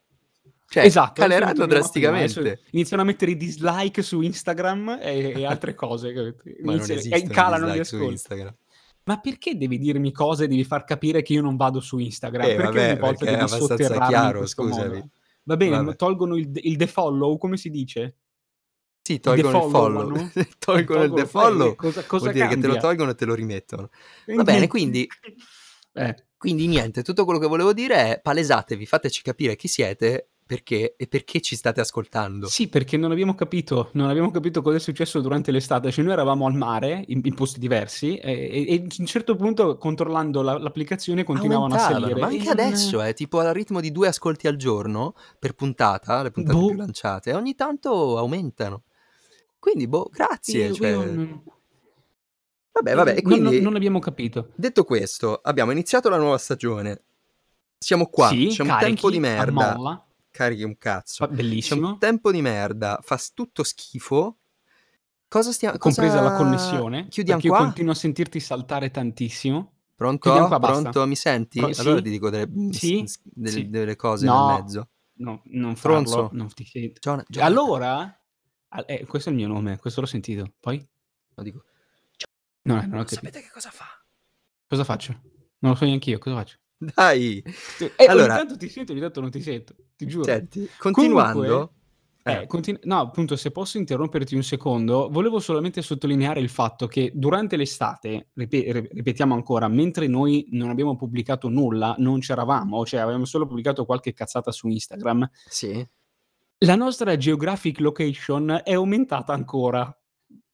[0.66, 2.62] Cioè, esatto, caleranno drasticamente.
[2.70, 6.36] iniziano a mettere i dislike su Instagram e, e altre cose.
[6.64, 8.56] Iniziano- calano gli su ascolti.
[9.04, 12.48] Ma perché devi dirmi cose e devi far capire che io non vado su Instagram?
[12.50, 14.88] Eh, perché vabbè, ogni volta devi sotterrarmi in chiaro, questo scusami.
[14.94, 15.08] modo?
[15.44, 15.96] Va bene, Vabbè.
[15.96, 18.16] tolgono il, il defollow, come si dice?
[19.02, 20.30] Sì, tolgono il follow.
[20.58, 21.74] tolgono il defollow.
[21.74, 22.80] cosa, cosa Vuol dire che te lo cambia?
[22.88, 23.90] tolgono e te lo rimettono.
[24.26, 25.08] Va bene, quindi
[25.94, 30.96] Eh, Quindi niente, tutto quello che volevo dire è palesatevi, fateci capire chi siete Perché?
[30.96, 32.46] E perché ci state ascoltando?
[32.46, 35.90] Sì, perché non abbiamo capito, non abbiamo capito cosa è successo durante l'estate.
[35.90, 39.78] Cioè, noi eravamo al mare, in, in posti diversi, e, e, a un certo punto,
[39.78, 42.20] controllando la, l'applicazione, continuavano a salire.
[42.20, 46.22] Ma anche E adesso è tipo al ritmo di due ascolti al giorno per puntata,
[46.22, 46.66] le puntate Boh.
[46.66, 48.83] più lanciate, ogni tanto aumentano.
[49.59, 50.66] Quindi, boh, grazie.
[50.66, 51.42] Io- cioè- io
[52.72, 54.48] Vabbè, vabbè, quindi, non, non abbiamo capito.
[54.55, 57.02] detto questo, abbiamo iniziato la nuova stagione.
[57.78, 60.07] Siamo qua, sì, c'è un tempo di merda.
[60.32, 61.26] Carichi un cazzo.
[61.28, 61.90] C'è bellissimo.
[61.90, 64.38] un tempo di merda, fa tutto schifo.
[65.28, 65.78] Cosa stiamo...
[65.78, 67.06] compresa cosa- la connessione.
[67.08, 67.58] Chiudiamo qua?
[67.58, 69.72] io continuo a sentirti saltare tantissimo.
[69.94, 70.30] Pronto?
[70.48, 70.80] qua, basta.
[70.90, 71.06] Pronto?
[71.06, 71.58] Mi senti?
[71.60, 72.02] Pro- allora sì?
[72.02, 73.06] ti dico delle, Sì?
[73.06, 73.70] s- delle- Sì.
[73.70, 74.48] delle cose No.
[74.48, 74.88] nel mezzo.
[75.18, 76.28] No, non farlo, Fronzo?
[76.32, 76.98] non ti sento.
[77.00, 77.52] Giona- Jonathan.
[77.56, 78.20] Allora,
[78.68, 80.54] ah, eh, questo è il mio nome, questo l'ho sentito.
[80.58, 80.84] Poi?
[81.34, 81.64] Lo dico.
[82.62, 83.14] No, eh, non ho capito.
[83.14, 83.86] sapete che cosa fa?
[84.66, 85.12] Cosa faccio?
[85.58, 86.56] Non lo so neanche io, cosa faccio?
[86.94, 87.42] Dai,
[87.96, 90.24] Eh, Allora- ogni tanto ti sento, ogni tanto non ti sento, ti giuro.
[90.24, 91.72] senti, continuando...
[92.24, 97.10] Eh, continu- no, appunto, se posso interromperti un secondo, volevo solamente sottolineare il fatto che
[97.12, 103.00] durante l'estate, ripe- ri- ripetiamo ancora, mentre noi non abbiamo pubblicato nulla, non c'eravamo, cioè
[103.00, 105.84] avevamo solo pubblicato qualche cazzata su Instagram, Sì.
[106.58, 109.84] la nostra geographic location è aumentata ancora.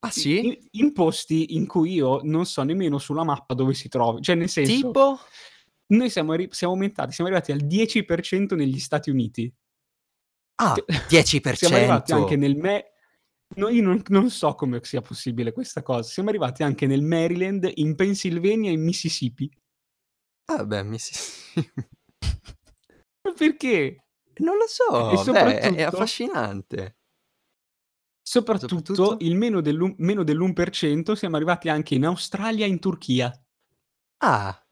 [0.00, 0.46] Ah sì?
[0.46, 4.22] In, in posti in cui io non so nemmeno sulla mappa dove si trovi.
[4.22, 5.18] Cioè, nel senso, Tipo?
[5.88, 9.52] Noi siamo, arri- siamo aumentati, siamo arrivati al 10% negli Stati Uniti.
[10.60, 11.54] Ah, Cioè, 10%.
[11.54, 12.92] Siamo arrivati anche nel me-
[13.56, 16.10] no, io non, non so come sia possibile questa cosa.
[16.10, 19.48] Siamo arrivati anche nel Maryland, in Pennsylvania e in Mississippi.
[20.46, 21.12] Ah, beh, mi si...
[23.22, 24.04] Ma perché?
[24.38, 26.96] Non lo so, beh, è- affascinante.
[28.22, 29.24] Soprattutto, Soprattutto?
[29.24, 33.32] il meno, dell'un- meno dell'1% siamo arrivati anche in Australia e in Turchia.
[34.18, 34.67] Ah,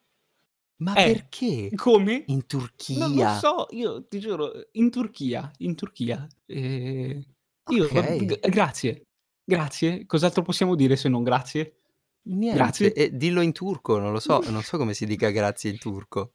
[0.78, 1.70] ma Eh, perché?
[1.74, 2.22] Come?
[2.26, 2.46] In
[2.88, 3.38] Non lo Turchia?
[3.38, 6.26] so, io ti giuro, in Turchia, in Turchia.
[6.46, 7.24] Eh,
[7.70, 8.16] io, Ok.
[8.24, 9.02] g- grazie,
[9.44, 10.06] grazie.
[10.06, 11.80] Cos'altro possiamo dire se non grazie?
[12.28, 12.92] Niente, Grazie.
[12.92, 16.32] e dillo in turco, non lo so, non so come si dica grazie in turco.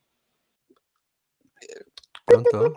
[2.23, 2.73] Pronto?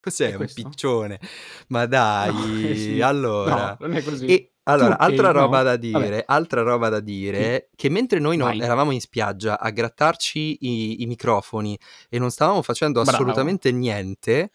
[0.00, 1.20] Cos'è un piccione?
[1.68, 3.00] Ma No, dai, eh sì.
[3.00, 3.76] allora...
[3.78, 4.26] No, non è così.
[4.26, 5.62] E allora, Turkey, altra roba no?
[5.64, 10.58] da dire, altra roba da dire, che mentre noi no- eravamo in spiaggia a grattarci
[10.60, 11.78] i, i microfoni
[12.08, 13.16] e non stavamo facendo Bravo.
[13.16, 14.52] assolutamente niente,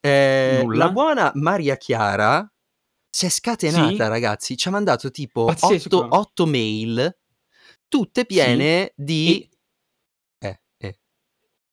[0.00, 2.48] eh, la buona Maria Chiara
[3.08, 4.10] si è scatenata, Sì.
[4.10, 6.08] ragazzi, ci ha mandato tipo Pazzesco.
[6.10, 7.16] 8, mail,
[7.88, 9.28] tutte piene di...
[9.28, 9.48] Eh, eh.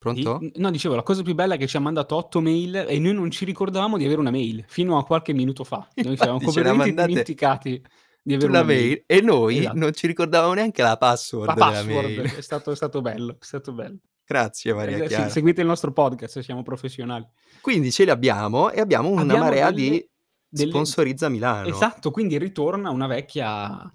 [0.01, 0.39] Pronto?
[0.39, 2.97] Di- No, dicevo, la cosa più bella è che ci ha mandato otto mail e
[2.97, 5.87] noi non ci ricordavamo di avere una mail fino a qualche minuto fa.
[5.93, 7.79] Noi ci eravamo completamente dimenticati
[8.23, 8.79] di avere una mail.
[8.87, 9.77] mail e noi Esatto.
[9.77, 13.73] non ci ricordavamo neanche la password La password è stato, è stato bello, è stato
[13.73, 13.97] bello.
[14.25, 15.29] Grazie Maria Chiara.
[15.29, 17.27] seguite il nostro podcast, siamo professionali.
[17.61, 20.09] Quindi ce li abbiamo e abbiamo una Abbiamo marea delle- di
[20.49, 21.67] delle- sponsorizza Milano.
[21.67, 23.87] Esatto, quindi ritorna una vecchia,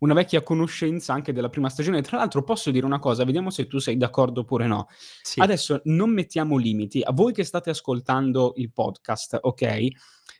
[0.00, 2.02] una vecchia conoscenza anche della prima stagione.
[2.02, 4.88] Tra l'altro posso dire una cosa, vediamo se tu sei d'accordo oppure no.
[5.22, 5.40] Sì.
[5.40, 7.00] Adesso non mettiamo limiti.
[7.02, 9.86] A voi che state ascoltando il podcast, ok?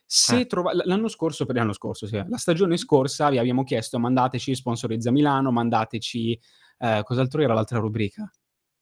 [0.07, 0.47] Se Eh.
[0.47, 5.11] trova- l'anno scorso, per l'anno scorso, sì, la stagione scorsa vi abbiamo chiesto mandateci sponsorizza
[5.11, 6.39] Milano, mandateci
[6.79, 8.31] eh, cos'altro era l'altra rubrica?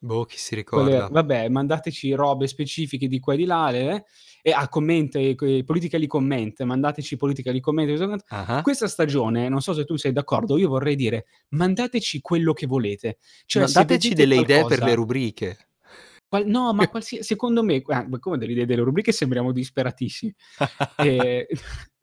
[0.05, 1.09] Boh, chi si Quelle- ricorda?
[1.13, 4.03] vabbè, mandateci robe specifiche di qua e di là, eh,
[4.43, 8.25] e a comment, eh, politically comment, mandateci politically comment.
[8.29, 12.67] Ah, Questa stagione, non so se tu sei d'accordo, io vorrei dire, mandateci quello che
[12.67, 13.19] volete.
[13.47, 15.57] Cioè, Mandateci delle idee per qualcosa- le rubriche.
[16.29, 20.35] qual- no, ma qualsiasi, secondo me, ah, come delle idee delle rubriche sembriamo disperatissimi.
[20.99, 21.47] Eh,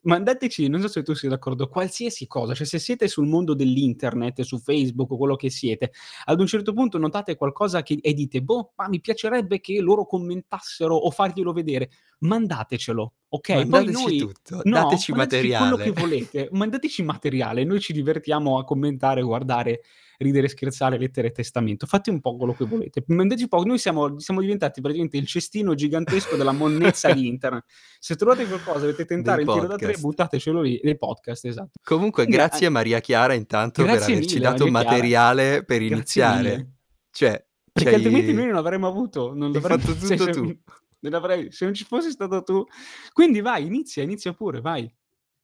[0.02, 4.42] mandateci, non so se tu sei d'accordo, qualsiasi cosa, cioè se siete sul mondo dell'internet,
[4.42, 5.92] su Facebook o quello che siete,
[6.26, 10.06] ad un certo punto notate qualcosa che, e dite, boh, ma mi piacerebbe che loro
[10.06, 13.54] commentassero o farglielo vedere, mandatecelo, ok?
[13.54, 14.18] Poi Mandateci noi...
[14.18, 15.70] tutto, No, dateci mandateci materiale.
[15.70, 19.82] quello che volete, mandateci materiale, noi ci divertiamo a commentare, guardare,
[20.22, 21.86] ridere, scherzare, lettere e testamento.
[21.88, 23.04] Fate un po' quello che volete.
[23.08, 27.64] Mandateci poco, noi siamo, siamo diventati praticamente il cestino gigantesco della monnezza di internet.
[28.00, 31.72] Se trovate qualcosa, dovete tentare Dei il tiro da tre, buttatecelo lì, nei podcast, esatto.
[31.82, 34.84] Comunque, Quindi, grazie a Maria Chiara intanto per averci mille, dato Maria Chiara.
[34.92, 36.70] materiale per Grazie iniziare.
[37.12, 40.58] Cioè, Perché c'hai- altrimenti noi non avremmo avuto, non l'avremmo- fatto se- tutto se- tu.
[41.00, 42.66] non avrei- se non ci fossi stato tu.
[43.14, 44.94] Quindi vai, inizia, inizia pure, vai.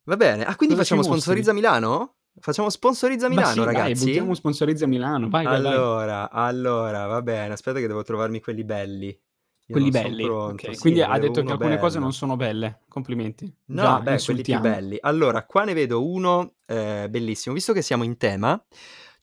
[0.03, 0.43] Va bene.
[0.43, 1.01] Ah, quindi Cosa ci facciamo?
[1.03, 2.15] Sponsorizza Milano?
[2.39, 4.05] Facciamo Sponsorizza Milano, sì, dai, ragazzi?
[4.05, 5.71] buttiamo sponsorizza Milano, vai, vai, vai.
[5.73, 7.53] Allora, allora, va bene.
[7.53, 9.07] Aspetta che devo trovarmi quelli belli.
[9.07, 10.23] Io Quelli belli.
[10.23, 10.75] pronto, ok.
[10.75, 12.03] sì, Quindi ha detto che alcune cose bello.
[12.03, 12.81] non sono belle.
[12.87, 13.51] Complimenti.
[13.67, 14.97] No, Già beh, quelli più belli.
[15.01, 17.55] Allora, qua ne vedo uno eh, bellissimo.
[17.55, 18.63] Visto che siamo in tema,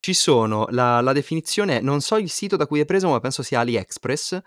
[0.00, 3.44] ci sono la, la definizione, non so il sito da cui è preso, ma penso
[3.44, 4.40] sia AliExpress,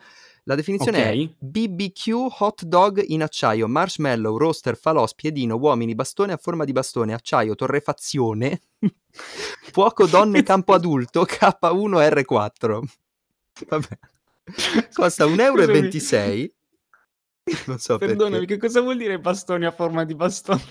[0.48, 1.34] La definizione è Ok.
[1.40, 7.14] BBQ hot dog in acciaio, marshmallow, roaster, falò, spiedino, uomini, bastone a forma di bastone,
[7.14, 8.62] acciaio, torrefazione,
[9.72, 12.84] fuoco donne campo adulto, K1R4.
[13.68, 14.00] Vabbè.
[14.94, 16.52] Costa 1,26 euro.
[17.66, 18.54] Non so Perdonami, perché.
[18.56, 20.62] che cosa vuol dire bastoni a forma di bastone?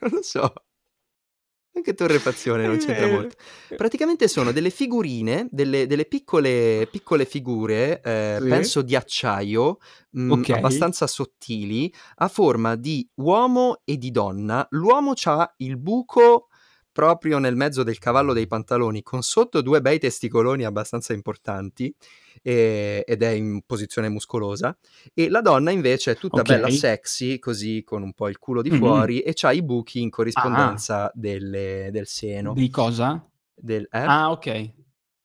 [0.00, 0.52] Non lo so.
[1.78, 3.36] Anche torrefazione non c'entra molto.
[3.76, 8.48] Praticamente sono delle figurine, delle, delle piccole, piccole figure, eh, Sì.
[8.48, 9.78] penso di acciaio,
[10.10, 10.50] mh, Ok.
[10.50, 14.66] abbastanza sottili, a forma di uomo e di donna.
[14.70, 16.47] L'uomo ha il buco
[17.02, 21.94] proprio nel mezzo del cavallo dei pantaloni, con sotto due bei testicoloni abbastanza importanti
[22.42, 24.76] e- ed è in posizione muscolosa.
[25.14, 26.46] E la donna invece è tutta Ok.
[26.48, 28.78] bella sexy, così con un po' il culo di Mhm.
[28.78, 32.52] fuori e c'ha i buchi in Ah, corrispondenza delle- del seno.
[32.52, 33.24] di cosa?
[33.54, 33.98] Del, eh?
[34.00, 34.70] Ah, ok.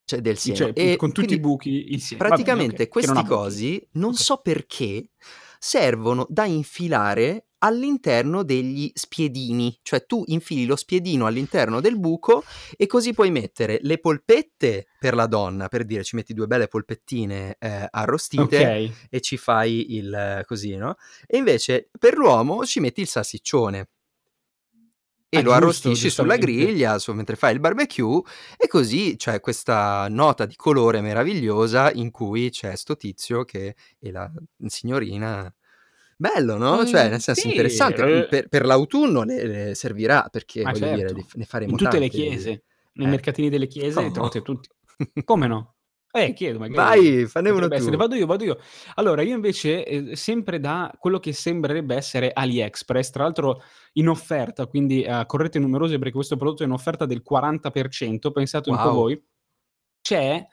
[0.06, 0.56] Cioè del seno.
[0.56, 2.22] Cioè, e con tutti i buchi insieme.
[2.28, 3.34] Va bene, praticamente ok, che non questi ha buchi.
[3.34, 4.20] cosi, non Ok.
[4.20, 5.10] so perché,
[5.58, 9.78] servono da infilare all'interno degli spiedini.
[9.82, 12.44] Cioè tu infili lo spiedino all'interno del buco
[12.76, 16.68] e così puoi mettere le polpette per la donna, per dire ci metti due belle
[16.68, 18.92] polpettine eh, arrostite Ok.
[19.10, 20.96] e ci fai il così, no?
[21.26, 23.88] E invece per l'uomo ci metti il salsiccione
[25.30, 28.22] e Ah, lo giusto, arrostisci sulla griglia su- mentre fai il barbecue
[28.56, 34.12] e così c'è questa nota di colore meravigliosa in cui c'è sto tizio che e
[34.12, 34.32] la
[34.68, 35.52] signorina
[36.24, 36.86] bello no?
[36.86, 38.28] cioè nel senso sì, interessante eh.
[38.28, 41.14] per, per l'autunno le, le servirà perché voglio dire certo.
[41.16, 43.10] di- ne faremo In tutte le tante di- chiese, nei eh.
[43.10, 44.70] mercatini delle chiese li trovate tutti.
[45.26, 45.76] Come no?
[46.16, 46.76] Eh, chiedo magari.
[47.02, 47.92] vai fanne uno Potrebbe essere.
[47.92, 48.58] tu Vado io, vado io.
[48.96, 53.62] Allora, io invece, eh, sempre da quello che sembrerebbe essere AliExpress, tra l'altro
[53.94, 58.70] in offerta, quindi eh, correte numerose perché questo prodotto è in offerta del 40%, pensate
[58.70, 58.94] un po' Wow.
[58.94, 59.24] voi,
[60.02, 60.46] c'è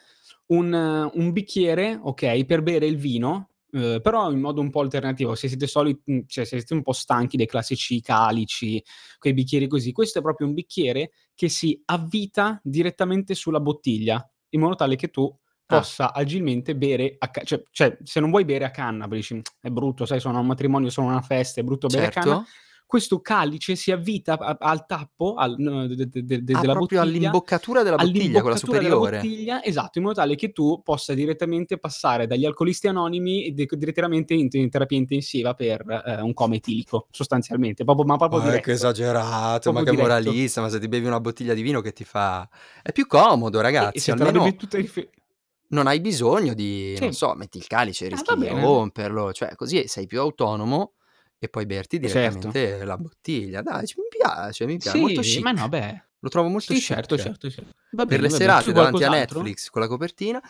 [0.46, 5.34] un, un bicchiere, ok, per bere il vino, eh, però in modo un po' alternativo.
[5.34, 8.82] Se siete soliti, cioè se siete un po' stanchi dei classici calici,
[9.18, 14.60] quei bicchieri così, questo è proprio un bicchiere che si avvita direttamente sulla bottiglia, in
[14.60, 15.32] modo tale che tu
[15.72, 15.76] Ah.
[15.78, 19.68] possa agilmente bere, a ca- cioè, cioè, se non vuoi bere a canna, dici, è
[19.68, 22.34] brutto, sai, sono a un matrimonio, sono a una festa, è brutto bere a canna,
[22.38, 22.50] certo
[22.90, 27.84] questo calice si avvita a- al tappo al- de- de- de- ah, della bottiglia all'imboccatura
[27.84, 31.78] della bottiglia quella all'imboccatura della superiore bottiglia, esatto, in modo tale che tu possa direttamente
[31.78, 37.06] passare dagli alcolisti anonimi e direttamente in, in terapia intensiva per eh, un coma etilico,
[37.12, 38.64] sostanzialmente, proprio, ma proprio Ma diretto.
[38.66, 40.30] che esagerato, ma Proprio che diretto.
[40.30, 42.48] moralista, ma se ti bevi una bottiglia di vino che ti fa...
[42.82, 45.10] È più comodo, E, ragazzi, se te la almeno fe-
[45.68, 47.16] non hai bisogno di, non Sì.
[47.18, 50.94] so, metti il calice, Ah, rischi va di romperlo, cioè così sei più autonomo
[51.42, 52.48] e puoi berti Eh, certo.
[52.50, 53.62] direttamente la bottiglia.
[53.62, 55.42] Dai, mi piace, mi piace, molto Sì, chic.
[55.42, 56.02] ma no, beh.
[56.20, 56.86] Lo trovo molto Sì, chic.
[56.86, 57.70] certo, certo, certo.
[57.92, 58.50] Va Per bene, le va bene.
[58.50, 59.08] serate davanti a?
[59.08, 60.40] Netflix con la copertina.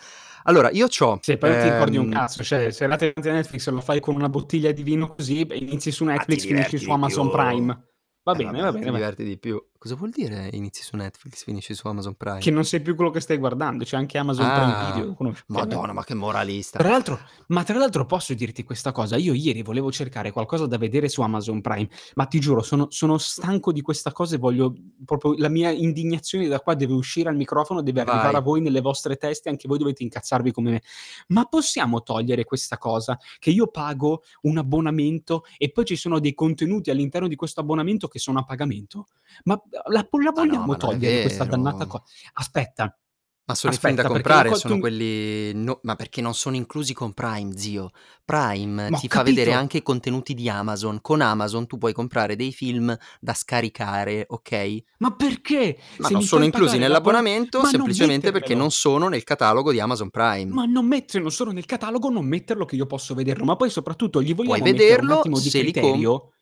[0.43, 1.17] Allora, io c'ho...
[1.21, 3.99] Se poi non ti ricordi un ehm, cazzo, cioè serate davanti a Netflix lo fai
[4.01, 7.29] con una bottiglia di vino così, inizi su ah, ti Netflix, finisci diverti su Amazon
[7.29, 7.37] più.
[7.37, 7.87] Prime.
[8.23, 8.99] Va Eh, bene, vabbè, va ti bene, va bene.
[8.99, 9.70] diverti di più.
[9.81, 12.37] Cosa vuol dire inizi su Netflix, finisci su Amazon Prime?
[12.37, 15.15] Che non sai più quello che stai guardando, c'è anche Amazon Prime Ah, Video?
[15.17, 15.39] Cioè, beh.
[15.47, 16.77] Madonna, ma che moralista.
[16.77, 20.77] Tra l'altro, ma tra l'altro posso dirti questa cosa, io ieri volevo cercare qualcosa da
[20.77, 24.71] vedere su Amazon Prime, ma ti giuro, sono, sono stanco di questa cosa e voglio
[25.03, 28.35] proprio la mia indignazione da qua deve uscire al microfono, deve arrivare Vai.
[28.35, 30.81] a voi nelle vostre teste, anche voi dovete incazzarvi come me.
[31.29, 36.35] Ma possiamo togliere questa cosa che io pago un abbonamento e poi ci sono dei
[36.35, 39.07] contenuti all'interno di questo abbonamento che sono a pagamento?
[39.45, 42.03] Ma la, la no, vogliamo non è togliere questa dannata cosa?
[42.33, 42.97] Aspetta,
[43.45, 45.53] Ma sono i film da aspetta, comprare, lo sono quelli...
[45.53, 47.91] no- ma perché non sono inclusi con Prime, zio?
[48.23, 49.59] Prime Ma ti fa vedere capito.
[49.61, 51.01] anche i contenuti di Amazon.
[51.01, 54.77] Con Amazon tu puoi comprare dei film da scaricare, ok?
[54.99, 55.77] Ma perché?
[55.97, 59.79] Ma Se non sono inclusi nell'abbonamento Ma non semplicemente perché non sono nel catalogo di
[59.79, 60.51] Amazon Prime.
[60.53, 63.43] Ma non metterlo solo nel catalogo, non metterlo che io posso vederlo.
[63.45, 66.33] Ma poi soprattutto gli vogliamo Puoi mettere un vederlo attimo di se li criterio.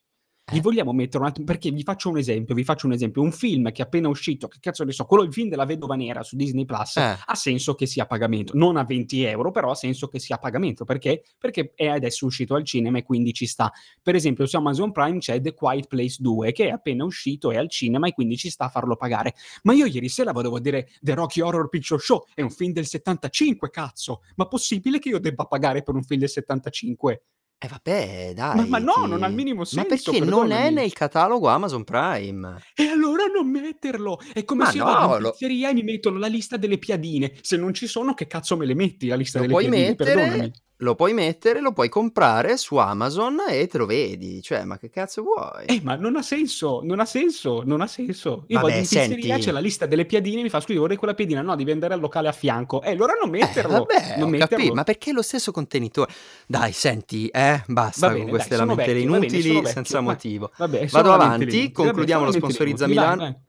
[0.52, 0.62] Gli Eh.
[0.62, 3.72] vogliamo mettere un attimo, perché vi faccio un esempio, vi faccio un esempio, un film
[3.72, 6.36] che è appena uscito, che cazzo ne so, quello il film della vedova nera su
[6.36, 7.18] Disney Plus, Eh.
[7.26, 10.36] ha senso che sia a pagamento, non a 20 euro, però ha senso che sia
[10.36, 11.24] a pagamento, perché?
[11.38, 13.72] Perché è adesso uscito al cinema e quindi ci sta.
[14.02, 17.58] Per esempio su Amazon Prime c'è The Quiet Place 2, che è appena uscito, è
[17.58, 19.36] al cinema e quindi ci sta a farlo pagare.
[19.64, 22.86] Ma io ieri sera volevo vedere The Rocky Horror Picture Show, è un film del
[22.86, 24.22] 75, cazzo!
[24.36, 27.24] Ma possibile che io debba pagare per un film del 75?
[27.62, 28.56] Eh vabbè, dai.
[28.56, 29.82] Ma, ma no, ti- non ha il minimo senso.
[29.82, 30.74] Ma perché non è perdonami.
[30.76, 32.58] nel catalogo Amazon Prime?
[32.74, 34.18] E allora non metterlo!
[34.34, 36.56] È come Ma se io vado no, in lo- pizzeria e mi mettono la lista
[36.56, 37.34] delle piadine.
[37.42, 39.90] Se non ci sono, che cazzo me le metti la lista Lo delle puoi piadine?
[39.90, 40.52] mettere, Perdonami.
[40.82, 44.42] Lo puoi mettere, lo puoi comprare su Amazon e te lo vedi.
[44.42, 45.66] Cioè, ma che cazzo vuoi?
[45.66, 48.46] Eh, ma non ha senso, non ha senso, non ha senso.
[48.48, 49.44] Io Vabbè, vado in pizzeria, senti.
[49.46, 51.42] c'è la lista delle piadine, mi fa scusi, vorrei quella piadina.
[51.42, 52.82] No, devi andare al locale a fianco.
[52.82, 53.72] Eh, allora non Eh, metterlo.
[53.86, 54.56] vabbè, non metterlo.
[54.56, 56.12] capito, ma perché lo stesso contenitore?
[56.48, 59.70] Dai, senti, eh, basta Va con bene, queste dai, lamentele vecchio, bene, inutili vecchio.
[59.70, 60.52] senza Ma- motivo.
[60.58, 61.72] Vabbè, Vado avanti, inutili.
[61.74, 62.88] concludiamo lo sponsorizza.
[62.88, 63.16] Milano.
[63.22, 63.42] Vai, vai.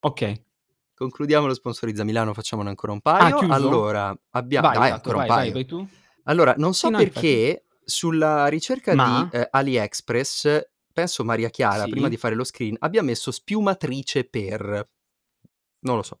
[0.00, 0.40] Ok.
[0.94, 3.38] Concludiamo lo sponsorizza Milano, facciamone ancora un paio.
[3.38, 5.52] Ah, allora, abbiamo Vai, dai, esatto, ancora vai, un vai, paio.
[5.52, 5.88] vai tu.
[6.30, 9.28] Allora, non so Sì, no, perché sulla ricerca Ma?
[9.30, 10.60] di eh, AliExpress,
[10.92, 11.90] penso Maria Chiara, Sì.
[11.90, 14.88] prima di fare lo screen, abbia messo spiumatrice per.
[15.82, 16.20] Non lo so.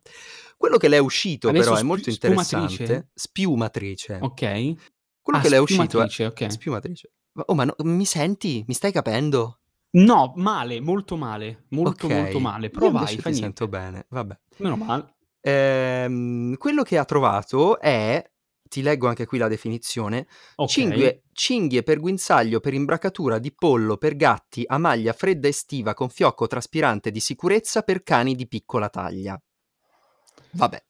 [0.56, 2.64] Quello che le è uscito Adesso però è spi- molto spumatrice?
[2.82, 3.10] interessante.
[3.14, 4.18] Spiumatrice.
[4.20, 4.74] Ok.
[5.22, 6.50] Quello Ah, che le è uscito è spiumatrice, ok.
[6.50, 7.12] spiumatrice.
[7.32, 8.64] Ma- Oh, ma no- mi senti?
[8.66, 9.60] Mi stai capendo?
[9.92, 12.12] No, male, molto male, molto Ok.
[12.12, 12.66] molto male.
[12.66, 13.46] Io Però invece vai, fa niente.
[13.46, 14.06] sento bene.
[14.08, 14.38] Vabbè.
[14.56, 15.14] Meno male.
[15.40, 18.24] Ehm, quello che ha trovato è,
[18.70, 20.68] ti leggo anche qui la definizione, Ok.
[20.70, 26.08] cinghie, cinghie per guinzaglio per imbracatura di pollo per gatti a maglia fredda estiva con
[26.08, 29.38] fiocco traspirante di sicurezza per cani di piccola taglia.
[30.52, 30.82] Vabbè.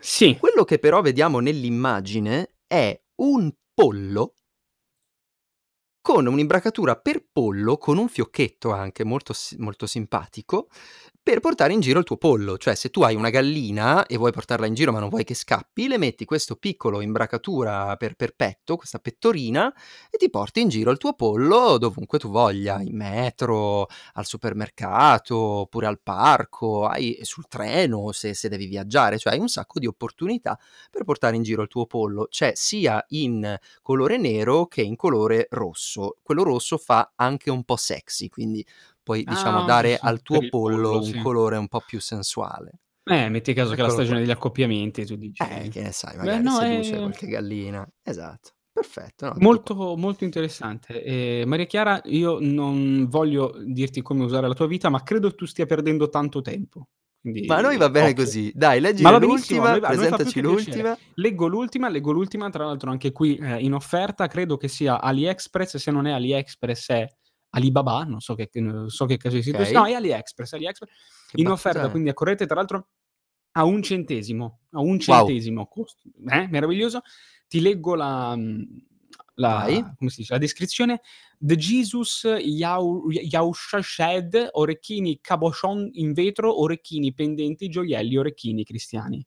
[0.00, 0.36] Sì.
[0.38, 4.34] Quello che però vediamo nell'immagine è un pollo
[6.02, 10.68] con un'imbracatura per pollo con un fiocchetto anche molto, molto simpatico
[11.22, 12.58] per portare in giro il tuo pollo.
[12.58, 15.34] Cioè, se tu hai una gallina e vuoi portarla in giro ma non vuoi che
[15.34, 19.72] scappi, le metti questo piccolo imbracatura per, per petto, questa pettorina,
[20.10, 25.36] e ti porti in giro il tuo pollo dovunque tu voglia, in metro, al supermercato,
[25.36, 29.18] oppure al parco, hai, sul treno se, se devi viaggiare.
[29.18, 30.58] Cioè, hai un sacco di opportunità
[30.90, 32.26] per portare in giro il tuo pollo.
[32.28, 36.16] C'è sia in colore nero che in colore rosso.
[36.22, 38.64] Quello rosso fa anche un po' sexy, quindi
[39.02, 41.18] puoi diciamo Ah, dare sì, sì, al tuo per pollo, pollo, un sì.
[41.18, 42.80] colore un po' più sensuale.
[43.04, 44.20] Eh, metti caso che è la stagione qua.
[44.20, 45.42] degli accoppiamenti, tu dici.
[45.42, 47.88] Eh, che ne sai, Beh, magari no, seduce è qualche gallina.
[48.02, 48.50] Esatto.
[48.72, 49.26] Perfetto.
[49.26, 51.02] no, molto, molto interessante.
[51.02, 55.44] Eh, Maria Chiara, io non voglio dirti come usare la tua vita, ma credo tu
[55.46, 56.88] stia perdendo tanto tempo.
[57.20, 58.24] Quindi, Ma a noi va bene occhio.
[58.24, 58.50] così.
[58.54, 60.96] Dai, leggi l'ultima, presentaci che l'ultima.
[61.14, 65.76] Leggo l'ultima, leggo l'ultima, tra l'altro anche qui eh, in offerta, credo che sia AliExpress,
[65.76, 67.06] se non è AliExpress è
[67.54, 69.66] Alibaba, non so che, non so che caso di sito Ok.
[69.68, 70.90] sia, no è AliExpress, AliExpress
[71.34, 72.88] in offerta, quindi accorrete tra l'altro
[73.52, 74.98] a un centesimo, a un Wow.
[74.98, 77.02] centesimo, costo, eh, meraviglioso.
[77.48, 78.62] Ti leggo la, mm,
[79.34, 81.02] la, come si dice, la descrizione.
[81.38, 89.24] The Jesus Yau- Yahushashed, orecchini cabochon in vetro, orecchini pendenti, gioielli, orecchini cristiani.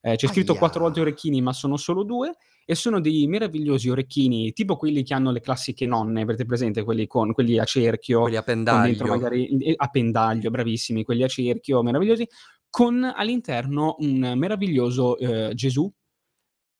[0.00, 0.60] Eh, c'è scritto Aia.
[0.60, 2.34] quattro volte orecchini, ma sono solo due.
[2.68, 6.82] E sono dei meravigliosi orecchini, tipo quelli che hanno le classiche nonne, avete presente?
[6.82, 9.06] Quelli, con, quelli a cerchio, Quelli a pendaglio.
[9.06, 12.26] magari eh, a pendaglio, bravissimi, quelli a cerchio, meravigliosi,
[12.68, 15.90] con all'interno un meraviglioso eh, Gesù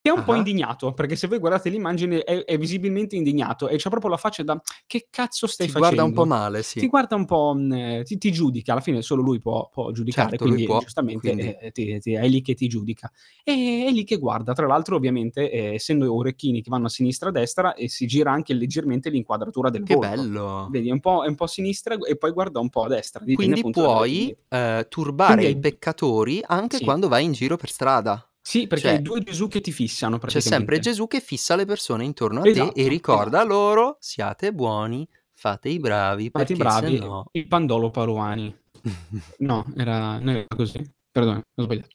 [0.07, 0.37] che è un po' Ah.
[0.37, 4.45] indignato, perché se voi guardate l'immagine è, è visibilmente indignato e c'ha proprio la faccia
[4.45, 5.95] da che cazzo stai Ti facendo?
[5.97, 6.79] guarda un po' male, sì.
[6.79, 9.91] Ti guarda un po', mh, eh, ti, ti giudica, alla fine solo lui può, può
[9.91, 13.11] giudicare, Certo, quindi può, giustamente quindi- eh, ti- ti- è lì che ti giudica.
[13.43, 17.27] E è lì che guarda, tra l'altro ovviamente eh, essendo orecchini che vanno a sinistra
[17.27, 20.09] e a destra e si gira anche leggermente l'inquadratura del Che volto.
[20.09, 20.69] bello.
[20.71, 22.89] Vedi, è un, po', è un po' a sinistra e poi guarda un po' a
[22.89, 23.25] destra.
[23.25, 26.85] Quindi puoi eh, turbare Quindi i peccatori anche Sì.
[26.85, 28.25] quando vai in giro per strada.
[28.47, 30.79] Sì, perché cioè, hai due Gesù che ti fissano C'è sempre.
[30.79, 33.53] Gesù che fissa le persone intorno a te Esatto, e ricorda esatto.
[33.53, 37.27] loro siate buoni, fate i bravi, Fate i bravi, no...
[37.33, 38.57] il pandolo paruani.
[39.39, 40.81] No, era, non era così.
[41.11, 41.89] Perdono, ho sbagliato.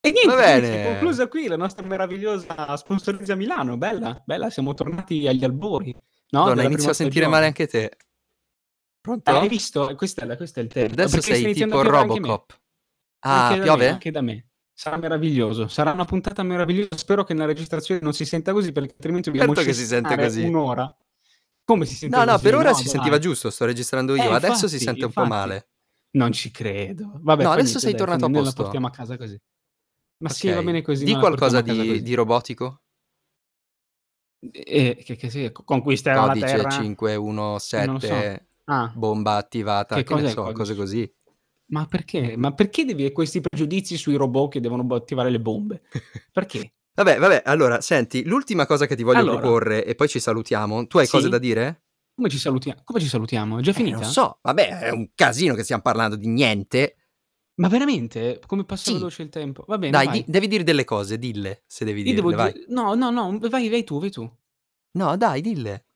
[0.00, 0.82] E niente, Va bene.
[0.82, 3.76] è conclusa qui la nostra meravigliosa sponsorizza Milano.
[3.76, 5.94] Bella, bella, siamo tornati agli albori.
[6.30, 7.34] No, Donna, inizio a sentire stagione.
[7.34, 7.96] male anche te.
[8.98, 9.30] Pronto?
[9.30, 9.94] Eh, hai visto?
[9.94, 10.92] Questo è, questo è il tema.
[10.92, 11.82] Adesso Perché sei tipo.
[11.82, 12.60] Robocop.
[13.18, 13.84] Ah, Anche piove?
[13.84, 14.46] me, anche da me.
[14.82, 16.96] Sarà meraviglioso, sarà una puntata meravigliosa.
[16.96, 20.16] Spero che nella registrazione non si senta così, perché altrimenti dobbiamo Certo che si sente
[20.16, 20.42] così.
[20.42, 20.92] un'ora.
[21.64, 22.42] Come si sente No, no, così?
[22.42, 22.92] per ora No, si dai.
[22.92, 24.24] sentiva giusto, sto registrando io.
[24.24, 25.38] Eh, Adesso si infatti, sente un po' infatti.
[25.40, 25.68] male.
[26.16, 27.12] Non ci credo.
[27.22, 28.42] Vabbè, No, adesso niente, sei dai, tornato a posto.
[28.48, 29.40] la portiamo a casa così.
[30.18, 30.54] Ma sì, Ok.
[30.56, 31.04] va bene così.
[31.04, 32.80] Di qualcosa di, di robotico?
[34.52, 36.70] Eh, che, che sì, conquisterà la Codice terra.
[36.70, 38.46] 517, Non lo so.
[38.64, 41.14] Ah, bomba attivata, Che che, so, cose così.
[41.72, 42.36] Ma perché?
[42.36, 45.82] Ma perché devi questi pregiudizi sui robot che devono attivare le bombe?
[46.30, 46.72] Perché?
[46.94, 49.40] Vabbè, vabbè, allora, senti, l'ultima cosa che ti voglio Allora.
[49.40, 50.86] proporre e poi ci salutiamo.
[50.86, 51.12] Tu hai Sì?
[51.12, 51.84] cose da dire?
[52.14, 52.82] Come ci salutiamo?
[52.84, 53.58] Come ci salutiamo?
[53.58, 54.00] È già Eh, finita?
[54.00, 56.96] non so, vabbè, è un casino che stiamo parlando di niente.
[57.54, 58.40] Ma veramente?
[58.46, 58.98] Come passa Sì.
[58.98, 59.64] veloce il tempo?
[59.66, 62.52] Va bene, Dai, di- devi dire delle cose, dille, se devi Io dirle, vai.
[62.52, 62.64] dire...
[62.68, 64.30] No, no, no, vai, vai tu, vai tu.
[64.98, 65.86] No, dai, dille.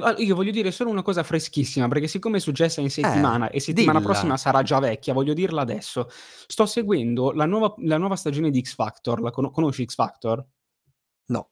[0.00, 3.60] Ah, Io voglio dire solo una cosa freschissima, perché siccome è successa in settimana e
[3.60, 4.10] settimana dilla.
[4.10, 6.08] prossima sarà già vecchia, voglio dirla adesso.
[6.46, 9.20] Sto seguendo la nuova, la nuova stagione di X Factor.
[9.20, 10.44] La cono- conosci X Factor?
[11.26, 11.50] No.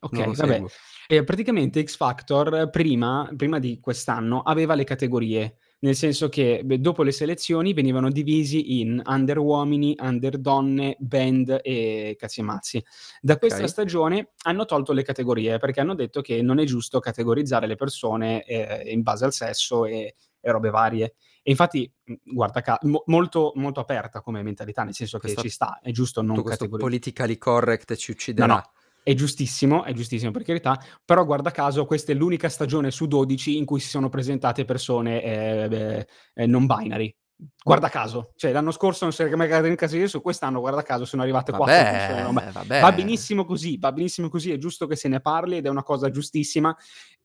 [0.00, 0.64] Lo vabbè.
[1.08, 6.80] Ehm, praticamente X Factor prima prima di quest'anno aveva le categorie, nel senso che, beh,
[6.80, 12.84] dopo le selezioni venivano divisi in under uomini, under donne, band e cazzi e mazzi.
[13.20, 13.68] Da questa Okay.
[13.68, 18.42] stagione hanno tolto le categorie, perché hanno detto che non è giusto categorizzare le persone,
[18.44, 21.14] ehm, in base al sesso e e robe varie.
[21.42, 21.92] E infatti,
[22.22, 25.90] guarda ca mo molto molto aperta come mentalità, nel senso che Questa ci sta, è
[25.90, 28.46] giusto non tutto questo politically correct ci No, ucciderà.
[28.46, 28.62] no,
[29.08, 33.56] è giustissimo, è giustissimo per carità, però guarda caso questa è l'unica stagione su 12
[33.56, 35.22] in cui si sono presentate persone,
[35.66, 37.14] beh, ehm, non binary.
[37.64, 38.32] Guarda caso.
[38.36, 39.48] Cioè l'anno scorso non si è mai
[40.08, 42.22] su quest'anno guarda caso sono arrivate 4 persone
[42.80, 45.82] va benissimo così, va benissimo così, è giusto che se ne parli ed è una
[45.82, 46.76] cosa giustissima.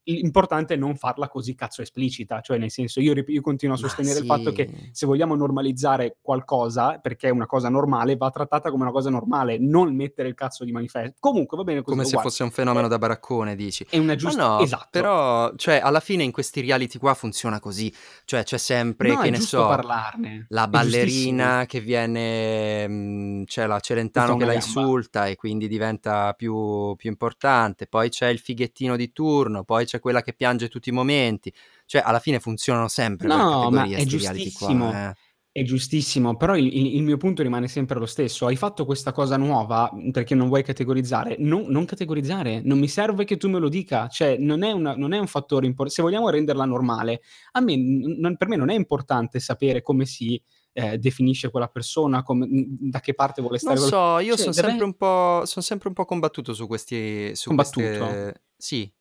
[0.06, 3.88] L'importante è non farla così cazzo esplicita, cioè nel senso io io continuo a Ma
[3.88, 4.90] sostenere il fatto che sì.
[4.92, 9.58] se vogliamo normalizzare qualcosa, perché è una cosa normale, va trattata come una cosa normale,
[9.60, 12.28] non mettere il cazzo di manife comunque va bene così, Come se uguale.
[12.30, 13.86] fosse un fenomeno da baraccone dici.
[13.90, 14.88] è una Ma giust no, esatto.
[14.92, 17.94] però cioè alla fine in questi reality qua funziona così,
[18.26, 23.80] cioè c'è sempre, No, che ne so, parlarne, la ballerina che viene mhmm, c'è la
[23.80, 24.66] Celentano che la gamba.
[24.66, 29.93] insulta e quindi diventa più più importante, poi c'è il fighettino di turno, poi c'è
[30.00, 31.54] quella che piange tutti i momenti.
[31.86, 35.14] Cioè alla fine funzionano sempre No, ma è 'sti reality qua, giustissimo, eh.
[35.52, 38.48] è giustissimo, però il il il mio punto rimane sempre lo stesso.
[38.48, 42.88] Hai fatto questa cosa nuova, mhmm, perché non vuoi categorizzare, non non categorizzare, non mi
[42.88, 45.90] serve che tu me lo dica, cioè non è una non è un fattore impor
[45.90, 47.22] se vogliamo renderla normale,
[47.52, 50.42] a me non per me non è importante sapere come si,
[50.74, 54.36] ehm, definisce quella persona, come mhmm, da che parte vuole Non stare quel so, io
[54.36, 58.26] cioè son sempre deve un po' son sempre un po' combattuto su questi su Combattuto?
[58.34, 58.92] queste sì,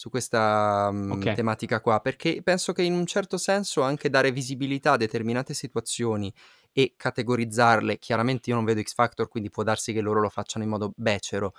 [0.00, 1.34] su questa, mhmm, Okay.
[1.34, 6.32] tematica qua, perché penso che in un certo senso anche dare visibilità a determinate situazioni
[6.72, 10.64] e categorizzarle chiaramente io non vedo X Factor, quindi può darsi che loro lo facciano
[10.64, 11.52] in modo becero,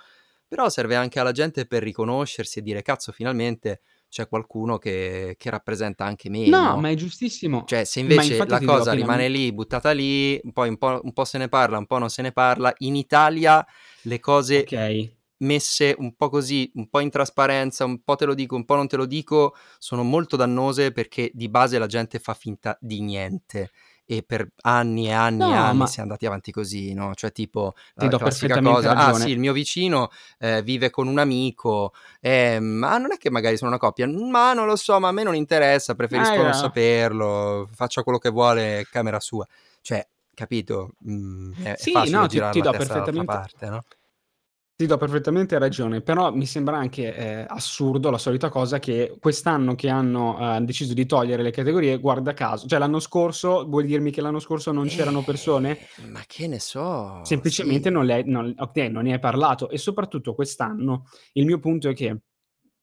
[0.48, 5.50] però serve anche alla gente per riconoscersi e dire: "Cazzo finalmente c'è qualcuno che che
[5.50, 6.78] rappresenta anche me", No, no.
[6.78, 7.64] ma è giustissimo.
[7.64, 11.38] Cioè se invece la cosa rimane lì, buttata lì, poi un po' un po' se
[11.38, 13.64] ne parla, un po' non se ne parla, in Italia
[14.02, 15.16] le cose Okay.
[15.42, 18.76] Messe un po' così, un po' in trasparenza, un po' te lo dico, un po'
[18.76, 23.00] non te lo dico, sono molto dannose perché di base la gente fa finta di
[23.00, 23.70] niente
[24.04, 27.14] e per anni e anni e No, anni ma si è andati avanti così, no,
[27.14, 29.30] cioè tipo Ti la classica cosa: "Ah sì, ragione.
[29.30, 33.70] il mio vicino, ehm, vive con un amico, ehm, ma non è che magari sono
[33.70, 38.02] una coppia, ma non lo so, ma a me non interessa, preferisco non saperlo, faccia
[38.02, 39.46] quello che vuole, camera sua."
[39.80, 43.82] Cioè, capito, mhmm, è è Sì, facile no, ti ti do perfettamente parte, no?
[44.76, 49.74] Ti do perfettamente ragione, però mi sembra anche, ehm, assurdo la solita cosa che quest'anno
[49.74, 54.10] che hanno, uhm, deciso di togliere le categorie, guarda caso cioè l'anno scorso vuoi dirmi
[54.10, 55.78] che l'anno scorso non c'erano persone?
[55.96, 57.92] Eh, ma che ne so, Semplicemente sì.
[57.92, 61.04] non le non okay, non ne hai parlato e soprattutto quest'anno
[61.34, 62.22] il mio punto è che,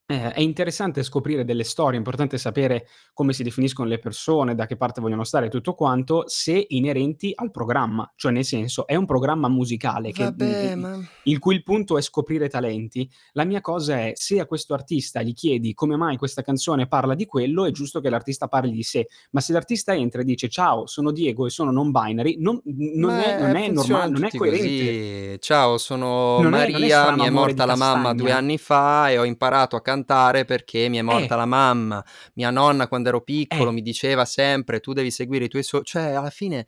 [0.10, 4.66] ehm, è interessante scoprire delle storie, è importante sapere come si definiscono le persone, da
[4.66, 8.12] che parte vogliono stare e tutto quanto, se inerenti al programma.
[8.16, 11.56] Cioè nel senso, è un programma musicale che mhmm, Vabbè, i i ma il cui
[11.56, 13.10] il punto è scoprire talenti.
[13.34, 17.14] La mia cosa è: se a questo artista gli chiedi: "Come mai questa canzone parla
[17.16, 20.50] di quello?" È giusto che l'artista parli di sé, ma se l'artista entra e dice:
[20.50, 24.24] "Ciao, sono Diego e sono non binary", non non è non è norma funzionan non
[24.24, 24.98] è coerente.
[24.98, 25.38] così.
[25.40, 28.38] "Ciao, sono Non è è Maria, strano mi è morta la mamma 2 castagna.
[28.38, 29.98] anni fa e ho imparato a cantare
[30.46, 31.38] perché mi è morta Eh.
[31.38, 32.04] la mamma.
[32.36, 33.74] Mia nonna quando ero piccolo Eh.
[33.74, 36.66] mi diceva sempre: "Tu devi seguire i tuoi so" cioè alla fine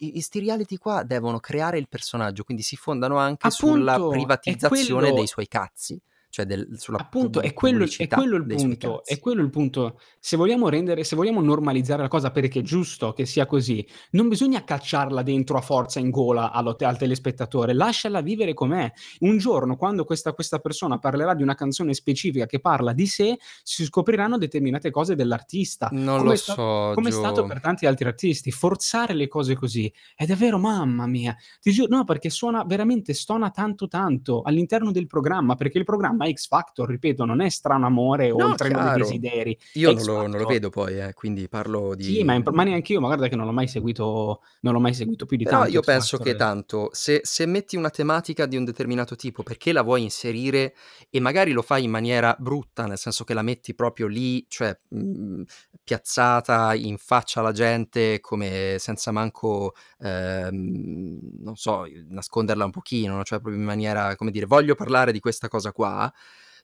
[0.00, 4.06] i i 'sti reality qua devono creare il personaggio, quindi si fondano anche sulla Appunto,
[4.40, 6.00] è privatizzazione dei quello suoi cazzi,
[6.32, 9.50] cioè del sulla Appunto, pub è quello il è quello il punto, è quello il
[9.50, 10.00] punto.
[10.18, 14.28] Se vogliamo rendere se vogliamo normalizzare la cosa perché è giusto che sia così, non
[14.28, 18.90] bisogna cacciarla dentro a forza in gola allo al telespettatore, lasciala vivere com'è.
[19.20, 23.38] Un giorno quando questa questa persona parlerà di una canzone specifica che parla di sé,
[23.62, 27.46] si scopriranno determinate cose dell'artista, Non come lo sta so, come è stato Gio.
[27.46, 28.50] per tanti altri artisti.
[28.50, 33.50] Forzare le cose così è davvero mamma mia, ti giu no, perché suona veramente stona
[33.50, 37.86] tanto, tanto all'interno del programma, perché il programma è X Factor, ripeto, non è Strano
[37.86, 38.90] Amore o No, dei chiaro.
[38.90, 42.48] desideri, Io non lo non lo vedo poi eh, quindi parlo Sì, ma di imp
[42.50, 45.36] ma mhmm neanch'io, ma guarda che non l'ho mai seguito non l'ho mai seguito più
[45.36, 46.36] di Però tanto io X penso che Factor.
[46.36, 50.72] tanto se se metti una tematica di un determinato tipo perché la vuoi inserire
[51.10, 54.78] e magari lo fai in maniera brutta, nel senso che la metti proprio lì, cioè,
[54.90, 55.42] mhmm,
[55.82, 63.24] piazzata in faccia alla gente come senza manco, ehm, non so, i nasconderla un pochino,
[63.24, 66.11] cioè proprio in maniera come dire: "Voglio parlare di questa cosa qua",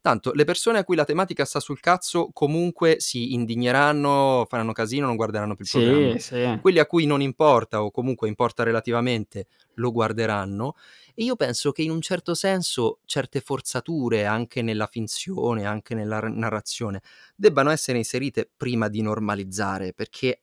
[0.01, 5.07] Tanto le persone a cui la tematica sta sul cazzo comunque si indigneranno, faranno casino,
[5.07, 6.19] non guarderanno più il Sì, programma.
[6.19, 6.59] sì.
[6.61, 10.75] Quelli a cui non importa o comunque importa relativamente lo guarderanno
[11.15, 16.21] e io penso che in un certo senso certe forzature anche nella finzione, anche nella
[16.21, 17.01] narrazione,
[17.37, 20.43] debbano essere inserite prima di normalizzare, perché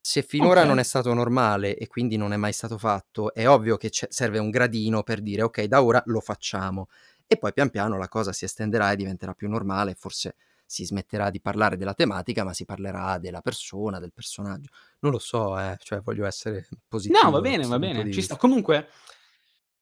[0.00, 0.64] se finora Ok.
[0.64, 4.38] non è stato normale e quindi non è mai stato fatto, è ovvio che serve
[4.38, 6.88] un gradino per dire ok, da ora lo facciamo.
[7.32, 11.30] E poi pian piano la cosa si estenderà e diventerà più normale, forse si smetterà
[11.30, 14.68] di parlare della tematica, ma si parlerà della persona, del personaggio.
[15.00, 17.22] Non lo so, eh, cioè voglio essere positivo.
[17.22, 18.36] No, va bene, va bene, ci sta.
[18.36, 18.88] Comunque,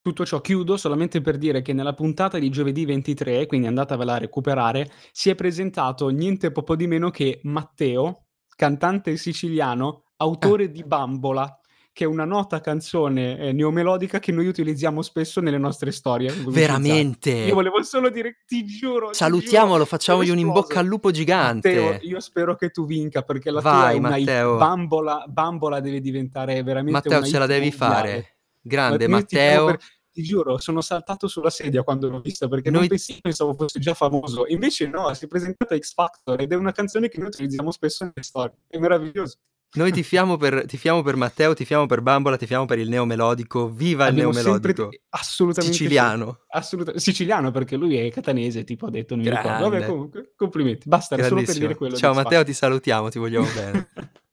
[0.00, 4.18] tutto ciò chiudo solamente per dire che nella puntata di giovedì 23, quindi andatevela a
[4.18, 11.59] recuperare, si è presentato niente poco di meno che Matteo, cantante siciliano, autore di Bambola,
[11.92, 16.32] che è una nota canzone eh, neomelodica che noi utilizziamo spesso nelle nostre storie.
[16.46, 17.30] Veramente!
[17.30, 21.10] Io volevo solo dire, ti giuro, ti Salutiamolo, giuro, facciamogli un in bocca al lupo
[21.10, 21.74] gigante.
[21.74, 24.26] Matteo, io spero che tu vinca perché la tua Vai, è una hit.
[24.26, 24.56] Matteo.
[24.56, 27.94] Bambola, Bambola deve diventare veramente Matteo, ce la devi mondiale.
[27.94, 28.36] fare.
[28.60, 29.76] Grande Ma Matteo.
[30.12, 33.78] Ti giuro, sono saltato sulla sedia quando l'ho vista perché non Noi- pensavo, pensavo fosse
[33.78, 34.44] già famoso.
[34.48, 37.70] Invece no, si è presentato a X Factor ed è una canzone che noi utilizziamo
[37.70, 38.56] spesso nelle storie.
[38.66, 39.36] È meraviglioso.
[39.72, 43.70] Noi tifiamo per, tifiamo per Matteo, tifiamo per Bambola, tifiamo per il neomelodico.
[43.70, 45.04] Viva il Abbiamo sempre neomelodico!
[45.10, 45.82] assolutamente sì.
[45.84, 46.40] Siciliano.
[46.48, 49.68] Assoluta- siciliano perché lui è catanese, tipo ha detto, non mi ricordo.
[49.68, 50.88] Vabbè, comunque, complimenti.
[50.88, 51.94] Basta, era solo per dire quello.
[51.96, 53.88] Ciao Matteo, ti salutiamo, ti vogliamo bene.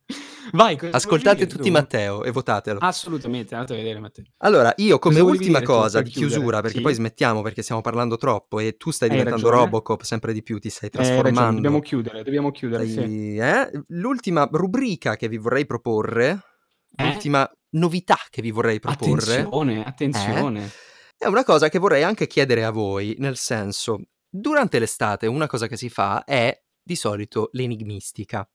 [0.54, 1.70] Vai, Ascoltate tutti?
[1.72, 2.80] Matteo e votatelo.
[2.80, 4.26] Assolutamente, andate a vedere Matteo.
[4.38, 6.84] Allora, io come Cosa ultima cosa di chiusura, perché Sì.
[6.84, 9.64] poi smettiamo perché stiamo parlando troppo e tu stai Hai diventando ragione.
[9.66, 11.56] Robocop sempre di più, ti stai ragione, trasformando.
[11.56, 12.92] dobbiamo chiudere, dobbiamo chiudere, sì.
[12.94, 13.72] Stai- eh?
[13.88, 16.42] L'ultima rubrica che vi vorrei proporre,
[16.96, 17.04] Eh?
[17.06, 20.70] l'ultima novità che vi vorrei proporre, Attenzione, attenzione.
[21.18, 25.68] è una cosa che vorrei anche chiedere a voi, nel senso, durante l'estate una cosa
[25.68, 28.50] che si fa è di solito l'enigmistica.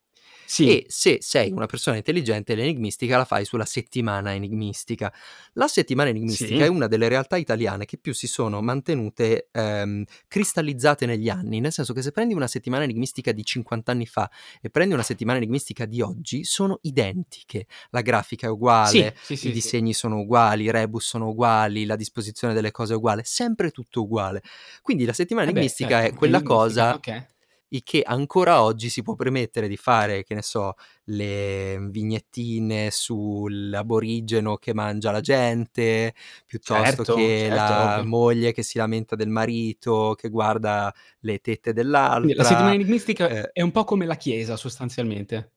[0.53, 5.11] Sì, E se sei una persona intelligente, l'enigmistica la fai sulla settimana enigmistica.
[5.55, 6.65] La settimana enigmistica Sì.
[6.65, 11.73] è una delle realtà italiane che più si sono mantenute ehm, cristallizzate negli anni, nel
[11.73, 14.31] senso che se prendi una settimana enigmistica di 50 anni fa
[14.61, 17.67] e prendi una settimana enigmistica di oggi, sono identiche.
[17.89, 21.97] La grafica è uguale, sì, sì, i disegni sono uguali, i rebus sono uguali, la
[21.97, 24.43] disposizione delle cose è uguale, sempre tutto uguale.
[24.83, 27.31] Quindi la settimana Eh enigmistica certo, è quella cosa ok.
[27.75, 34.57] Il che ancora oggi si può permettere di fare, che ne so, le vignettine sull'aborigeno
[34.57, 36.15] che mangia la gente,
[36.47, 38.05] piuttosto Certo, che certo, la ovvio.
[38.05, 41.73] moglie che si lamenta del marito, che guarda le tette
[42.19, 45.53] Quindi la settimana enigmistica eh, è un po' come la chiesa, sostanzialmente.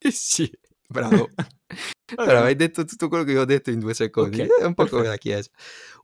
[0.00, 0.50] eh sì,
[0.86, 1.32] bravo.
[2.14, 2.46] Bravo, bene.
[2.46, 4.40] hai detto tutto quello che io ho detto in due secondi.
[4.42, 5.28] Ok, È un po' come la perfetto.
[5.28, 5.50] Chiesa.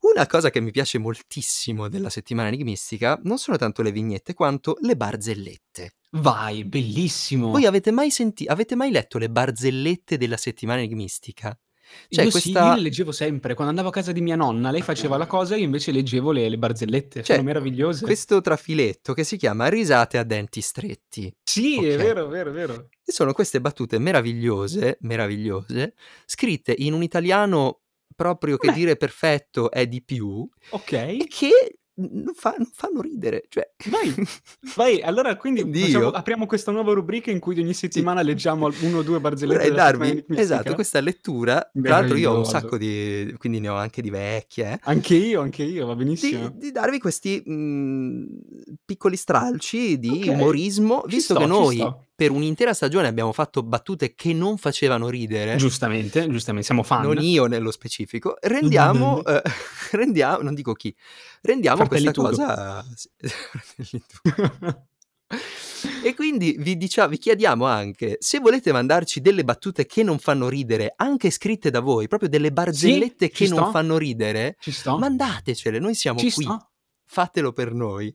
[0.00, 4.76] Una cosa che mi piace moltissimo della settimana enigmistica non sono tanto le vignette quanto
[4.80, 5.94] le barzellette.
[6.12, 7.50] Vai, bellissimo.
[7.50, 11.58] Voi avete mai, senti- avete mai letto le barzellette della settimana enigmistica?
[12.08, 12.74] Cioè, Io sì, io questa...
[12.74, 13.54] le leggevo sempre.
[13.54, 16.30] Quando andavo a casa di mia nonna, lei faceva la cosa e io invece leggevo
[16.32, 17.22] le, le barzellette.
[17.22, 18.04] Cioè, Sono meravigliose.
[18.04, 21.34] questo trafiletto che si chiama Risate a denti stretti.
[21.42, 22.02] Sì, è Ok.
[22.02, 22.88] vero, è vero, è vero.
[23.04, 25.94] E sono queste battute meravigliose, meravigliose,
[26.26, 27.80] scritte in un italiano
[28.16, 28.72] proprio che Beh.
[28.74, 31.26] dire perfetto è di più e Ok.
[31.28, 33.44] che non, fa- non fanno ridere.
[33.48, 33.70] Cioè...
[33.90, 34.14] Vai,
[34.76, 35.00] vai.
[35.02, 39.02] Allora, quindi facciamo- apriamo questa nuova rubrica in cui ogni settimana leggiamo al- uno o
[39.02, 40.40] due barzellette enigmistica.
[40.40, 41.70] esatto questa lettura.
[41.72, 43.34] Tra l'altro, io ho un sacco di.
[43.38, 44.72] quindi ne ho anche di vecchie.
[44.72, 46.50] eh, Anche io, anche io, va Di, benissimo.
[46.54, 48.24] di darvi questi mh,
[48.84, 51.78] piccoli stralci di Ok, umorismo, ci visto sto, che noi.
[52.16, 55.56] Per un'intera stagione abbiamo fatto battute che non facevano ridere.
[55.56, 57.02] Giustamente, giustamente, siamo fan.
[57.02, 59.42] non io nello specifico, rendiamo, eh,
[59.92, 60.94] rendiamo, non dico chi,
[61.42, 62.36] rendiamo Fratelli questa Tudo.
[62.36, 62.84] cosa.
[66.04, 70.48] e quindi vi, dicia- vi chiediamo anche se volete mandarci delle battute che non fanno
[70.48, 74.98] ridere, anche scritte da voi, proprio delle barzellette Sì, che non fanno ridere, Ci sto?
[74.98, 76.70] mandatecele, noi siamo Ci qui, sto?
[77.06, 78.14] fatelo per noi.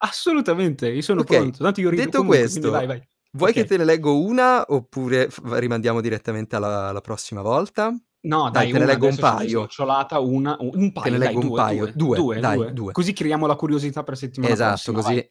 [0.00, 1.62] Assolutamente, io sono Ok, pronto.
[1.64, 3.07] Tanto io rido detto comunque, questo, vai, vai.
[3.32, 3.66] Vuoi che Ok.
[3.68, 7.92] te ne leggo una oppure f- rimandiamo direttamente alla, alla prossima volta?
[8.20, 9.60] No, Dai, dai, te ne una leggo un paio.
[9.60, 11.84] snocciolata una, un un Te paio, ne dai, leggo un due, paio.
[11.84, 12.92] due, Due, due, dai, due.
[12.92, 15.14] Così creiamo la curiosità per settimana Esatto, prossima, così.
[15.14, 15.30] vai.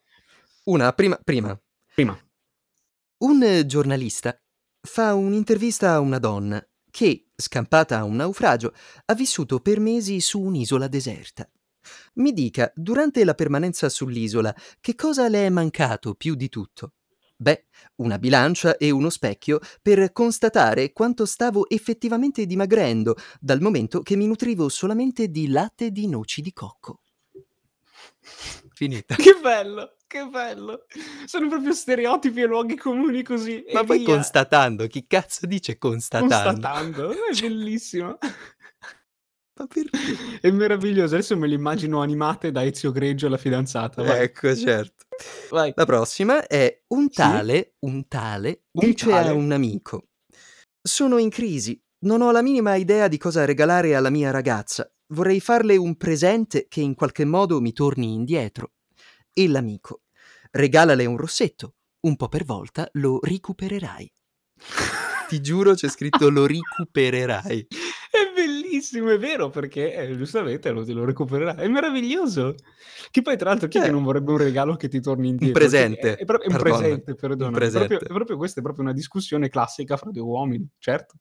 [0.66, 1.60] Una, prima, prima.
[1.94, 2.18] Prima.
[3.20, 4.38] Un giornalista
[4.88, 8.74] fa un'intervista a una donna che, scampata a un naufragio,
[9.06, 11.50] ha vissuto per mesi su un'isola deserta.
[12.16, 16.94] Mi dica, durante la permanenza sull'isola, che cosa le è mancato più di tutto?
[17.40, 17.66] Beh,
[17.98, 24.26] una bilancia e uno specchio per constatare quanto stavo effettivamente dimagrendo dal momento che mi
[24.26, 27.02] nutrivo solamente di latte di noci di cocco.
[28.74, 29.16] finita.
[29.16, 30.86] Che bello, che bello.
[31.26, 33.64] Sono proprio stereotipi e luoghi comuni così.
[33.72, 34.14] Ma poi via.
[34.14, 36.36] constatando, chi cazzo dice constatando?
[36.36, 38.18] Constatando, è bellissimo.
[40.42, 41.16] È meraviglioso.
[41.16, 44.04] Adesso me le immagino animate da Ezio Greggio e la fidanzata.
[44.04, 44.22] Vai.
[44.24, 45.06] Ecco, certo.
[45.50, 45.72] Vai.
[45.76, 47.16] La prossima è un Sì?
[47.16, 49.30] tale, un tale, Un dice tale?
[49.30, 50.10] a un amico.
[50.82, 54.90] Sono in crisi, non ho la minima idea di cosa regalare alla mia ragazza.
[55.14, 58.74] Vorrei farle un presente che in qualche modo mi torni indietro.
[59.34, 60.02] E l'amico.
[60.52, 64.12] Regalale un rossetto, un po' per volta lo recupererai.
[65.28, 67.68] Ti giuro c'è scritto lo recupererai.
[68.68, 71.56] È bellissimo, è vero, perché eh, giustamente lo, lo recupererà.
[71.56, 72.56] È meraviglioso.
[73.10, 73.92] Che poi, tra l'altro, chi è che Eh.
[73.92, 75.60] non vorrebbe un regalo che ti torni Un indietro?
[75.60, 76.16] presente.
[76.16, 77.52] È, è proprio- è un presente, un perdona.
[77.52, 77.88] È presente.
[77.88, 81.16] proprio, proprio questa è proprio una discussione classica fra due uomini, certo.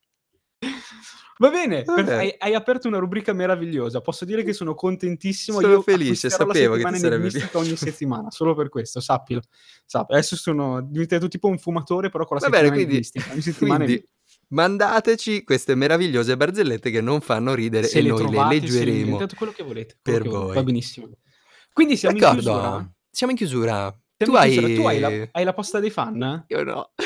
[1.39, 2.03] Va bene, Vabbè.
[2.03, 4.01] perf- hai, hai aperto una rubrica meravigliosa.
[4.01, 5.59] Posso dire che sono contentissimo.
[5.59, 7.91] Sono Io felice, sapevo che ti sarebbe enigmistica ogni piaciuto.
[7.91, 9.41] settimana, solo per questo, sappilo.
[9.85, 10.13] Sappi.
[10.13, 13.31] Adesso sono diventato tipo un fumatore, però con la Va bene, settimana quindi, enigmistica.
[13.33, 14.07] Ogni settimana quindi
[14.49, 18.67] mandateci queste meravigliose barzellette che non fanno ridere se e le noi trovate, le le
[18.67, 19.97] leggeremo inventate quello che volete.
[20.01, 20.55] quello per che volete, voi.
[20.55, 21.09] Va benissimo.
[21.73, 22.53] Quindi siamo in chiusura.
[22.55, 24.01] D'accordo, siamo in chiusura.
[24.17, 24.51] Siamo tu in hai...
[24.51, 24.75] chiusura.
[24.75, 26.45] Tu hai la, hai la posta dei fan?
[26.47, 26.91] Io no.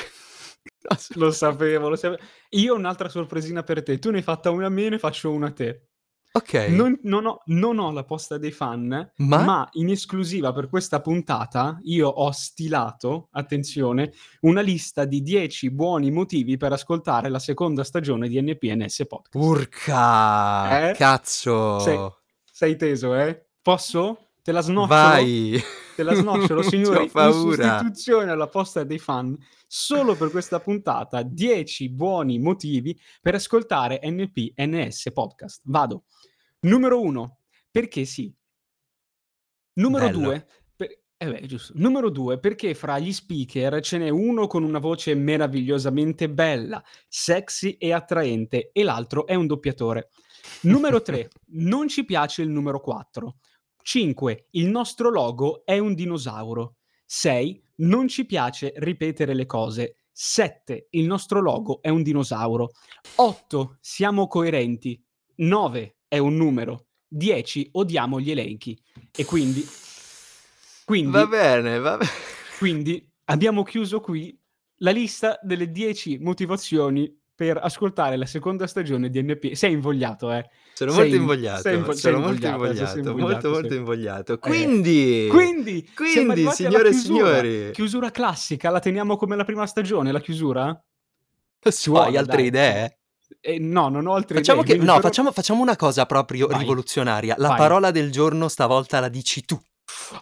[1.15, 2.21] Lo sapevo, lo sapevo.
[2.49, 3.99] Io ho un'altra sorpresina per te.
[3.99, 5.90] Tu ne hai fatta una a me, ne faccio una a te.
[6.33, 9.43] Ok, Non, non ho, non ho la posta dei fan, ma...
[9.43, 16.09] ma in esclusiva per questa puntata io ho stilato, attenzione, una lista di 10 buoni
[16.09, 19.45] motivi per ascoltare la seconda stagione di NPNS Podcast.
[19.45, 20.89] Urca!
[20.89, 20.93] Eh?
[20.93, 21.79] Cazzo!
[21.79, 21.99] Sei,
[22.49, 23.47] sei teso, eh?
[23.61, 24.30] Posso?
[24.43, 24.87] Te la snocciolo?
[24.87, 25.61] Vai!
[25.95, 29.37] Te la snocciolo, signori, in sostituzione alla posta dei fan,
[29.67, 35.61] solo per questa puntata, 10 buoni motivi per ascoltare NPNS Podcast.
[35.65, 36.05] Vado.
[36.61, 37.37] Numero 1,
[37.69, 38.33] perché sì.
[39.73, 40.19] Numero Bello.
[40.19, 40.47] 2,
[41.21, 41.73] eh beh, giusto.
[41.75, 47.73] Numero 2, perché fra gli speaker ce n'è uno con una voce meravigliosamente bella, sexy
[47.73, 50.09] e attraente, e l'altro è un doppiatore.
[50.61, 53.35] Numero 3, non ci piace il numero 4.
[53.83, 54.47] 5.
[54.51, 56.75] Il nostro logo è un dinosauro.
[57.05, 57.63] 6.
[57.77, 59.95] Non ci piace ripetere le cose.
[60.11, 60.87] 7.
[60.91, 62.71] Il nostro logo è un dinosauro.
[63.15, 63.77] 8.
[63.81, 65.01] Siamo coerenti.
[65.35, 65.95] 9.
[66.07, 66.87] È un numero.
[67.07, 67.69] 10.
[67.73, 68.77] Odiamo gli elenchi.
[69.15, 69.65] E quindi...
[70.85, 72.09] Quindi, Va bene, va bene.
[72.57, 74.37] quindi abbiamo chiuso qui
[74.77, 79.53] la lista delle 10 motivazioni per ascoltare la seconda stagione di NP.
[79.53, 80.47] Sei invogliato, eh?
[80.75, 84.33] Sono Sei- molto invogliato, invo- sono molto invogliato, sei molto invogliato, molto invogliato.
[84.33, 90.11] Eh, Quindi, Quindi, quindi signore e signori, Chiusura classica, la teniamo come la prima stagione,
[90.11, 90.79] la chiusura?
[91.59, 92.45] tu vuole, hai altre dai.
[92.45, 92.97] idee?
[93.39, 94.75] Eh, no, non ho altre Facciamo, idee.
[94.77, 96.59] che, no, però- facciamo, facciamo una cosa proprio Vai.
[96.59, 97.33] rivoluzionaria.
[97.39, 97.57] La Vai.
[97.57, 99.59] parola del giorno stavolta la dici tu.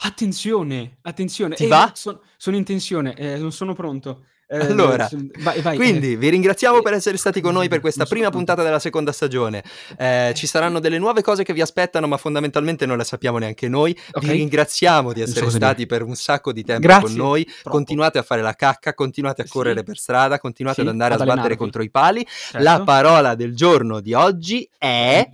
[0.03, 1.55] Attenzione, attenzione.
[1.55, 1.91] Ti Eh, va?
[1.95, 4.23] son- sono in tensione, eh, non sono pronto.
[4.51, 5.07] Eh, Allora,
[5.41, 6.15] vai, vai, Quindi eh.
[6.17, 9.63] vi ringraziamo per essere stati con noi per questa prima puntata della seconda stagione.
[9.95, 13.67] Eh, ci saranno delle nuove cose che vi aspettano, ma fondamentalmente non le sappiamo neanche
[13.67, 13.95] noi.
[14.11, 14.23] Ok.
[14.23, 17.45] Vi ringraziamo di so essere cosa stati per un sacco di tempo Grazie, con noi.
[17.45, 17.69] troppo.
[17.69, 19.51] Continuate a fare la cacca, continuate a Sì.
[19.51, 22.25] correre per strada, continuate Sì, ad andare ad a sbattere contro i pali.
[22.27, 22.57] Certo.
[22.63, 25.29] La parola del giorno di oggi è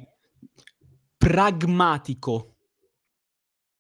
[1.18, 2.55] pragmatico.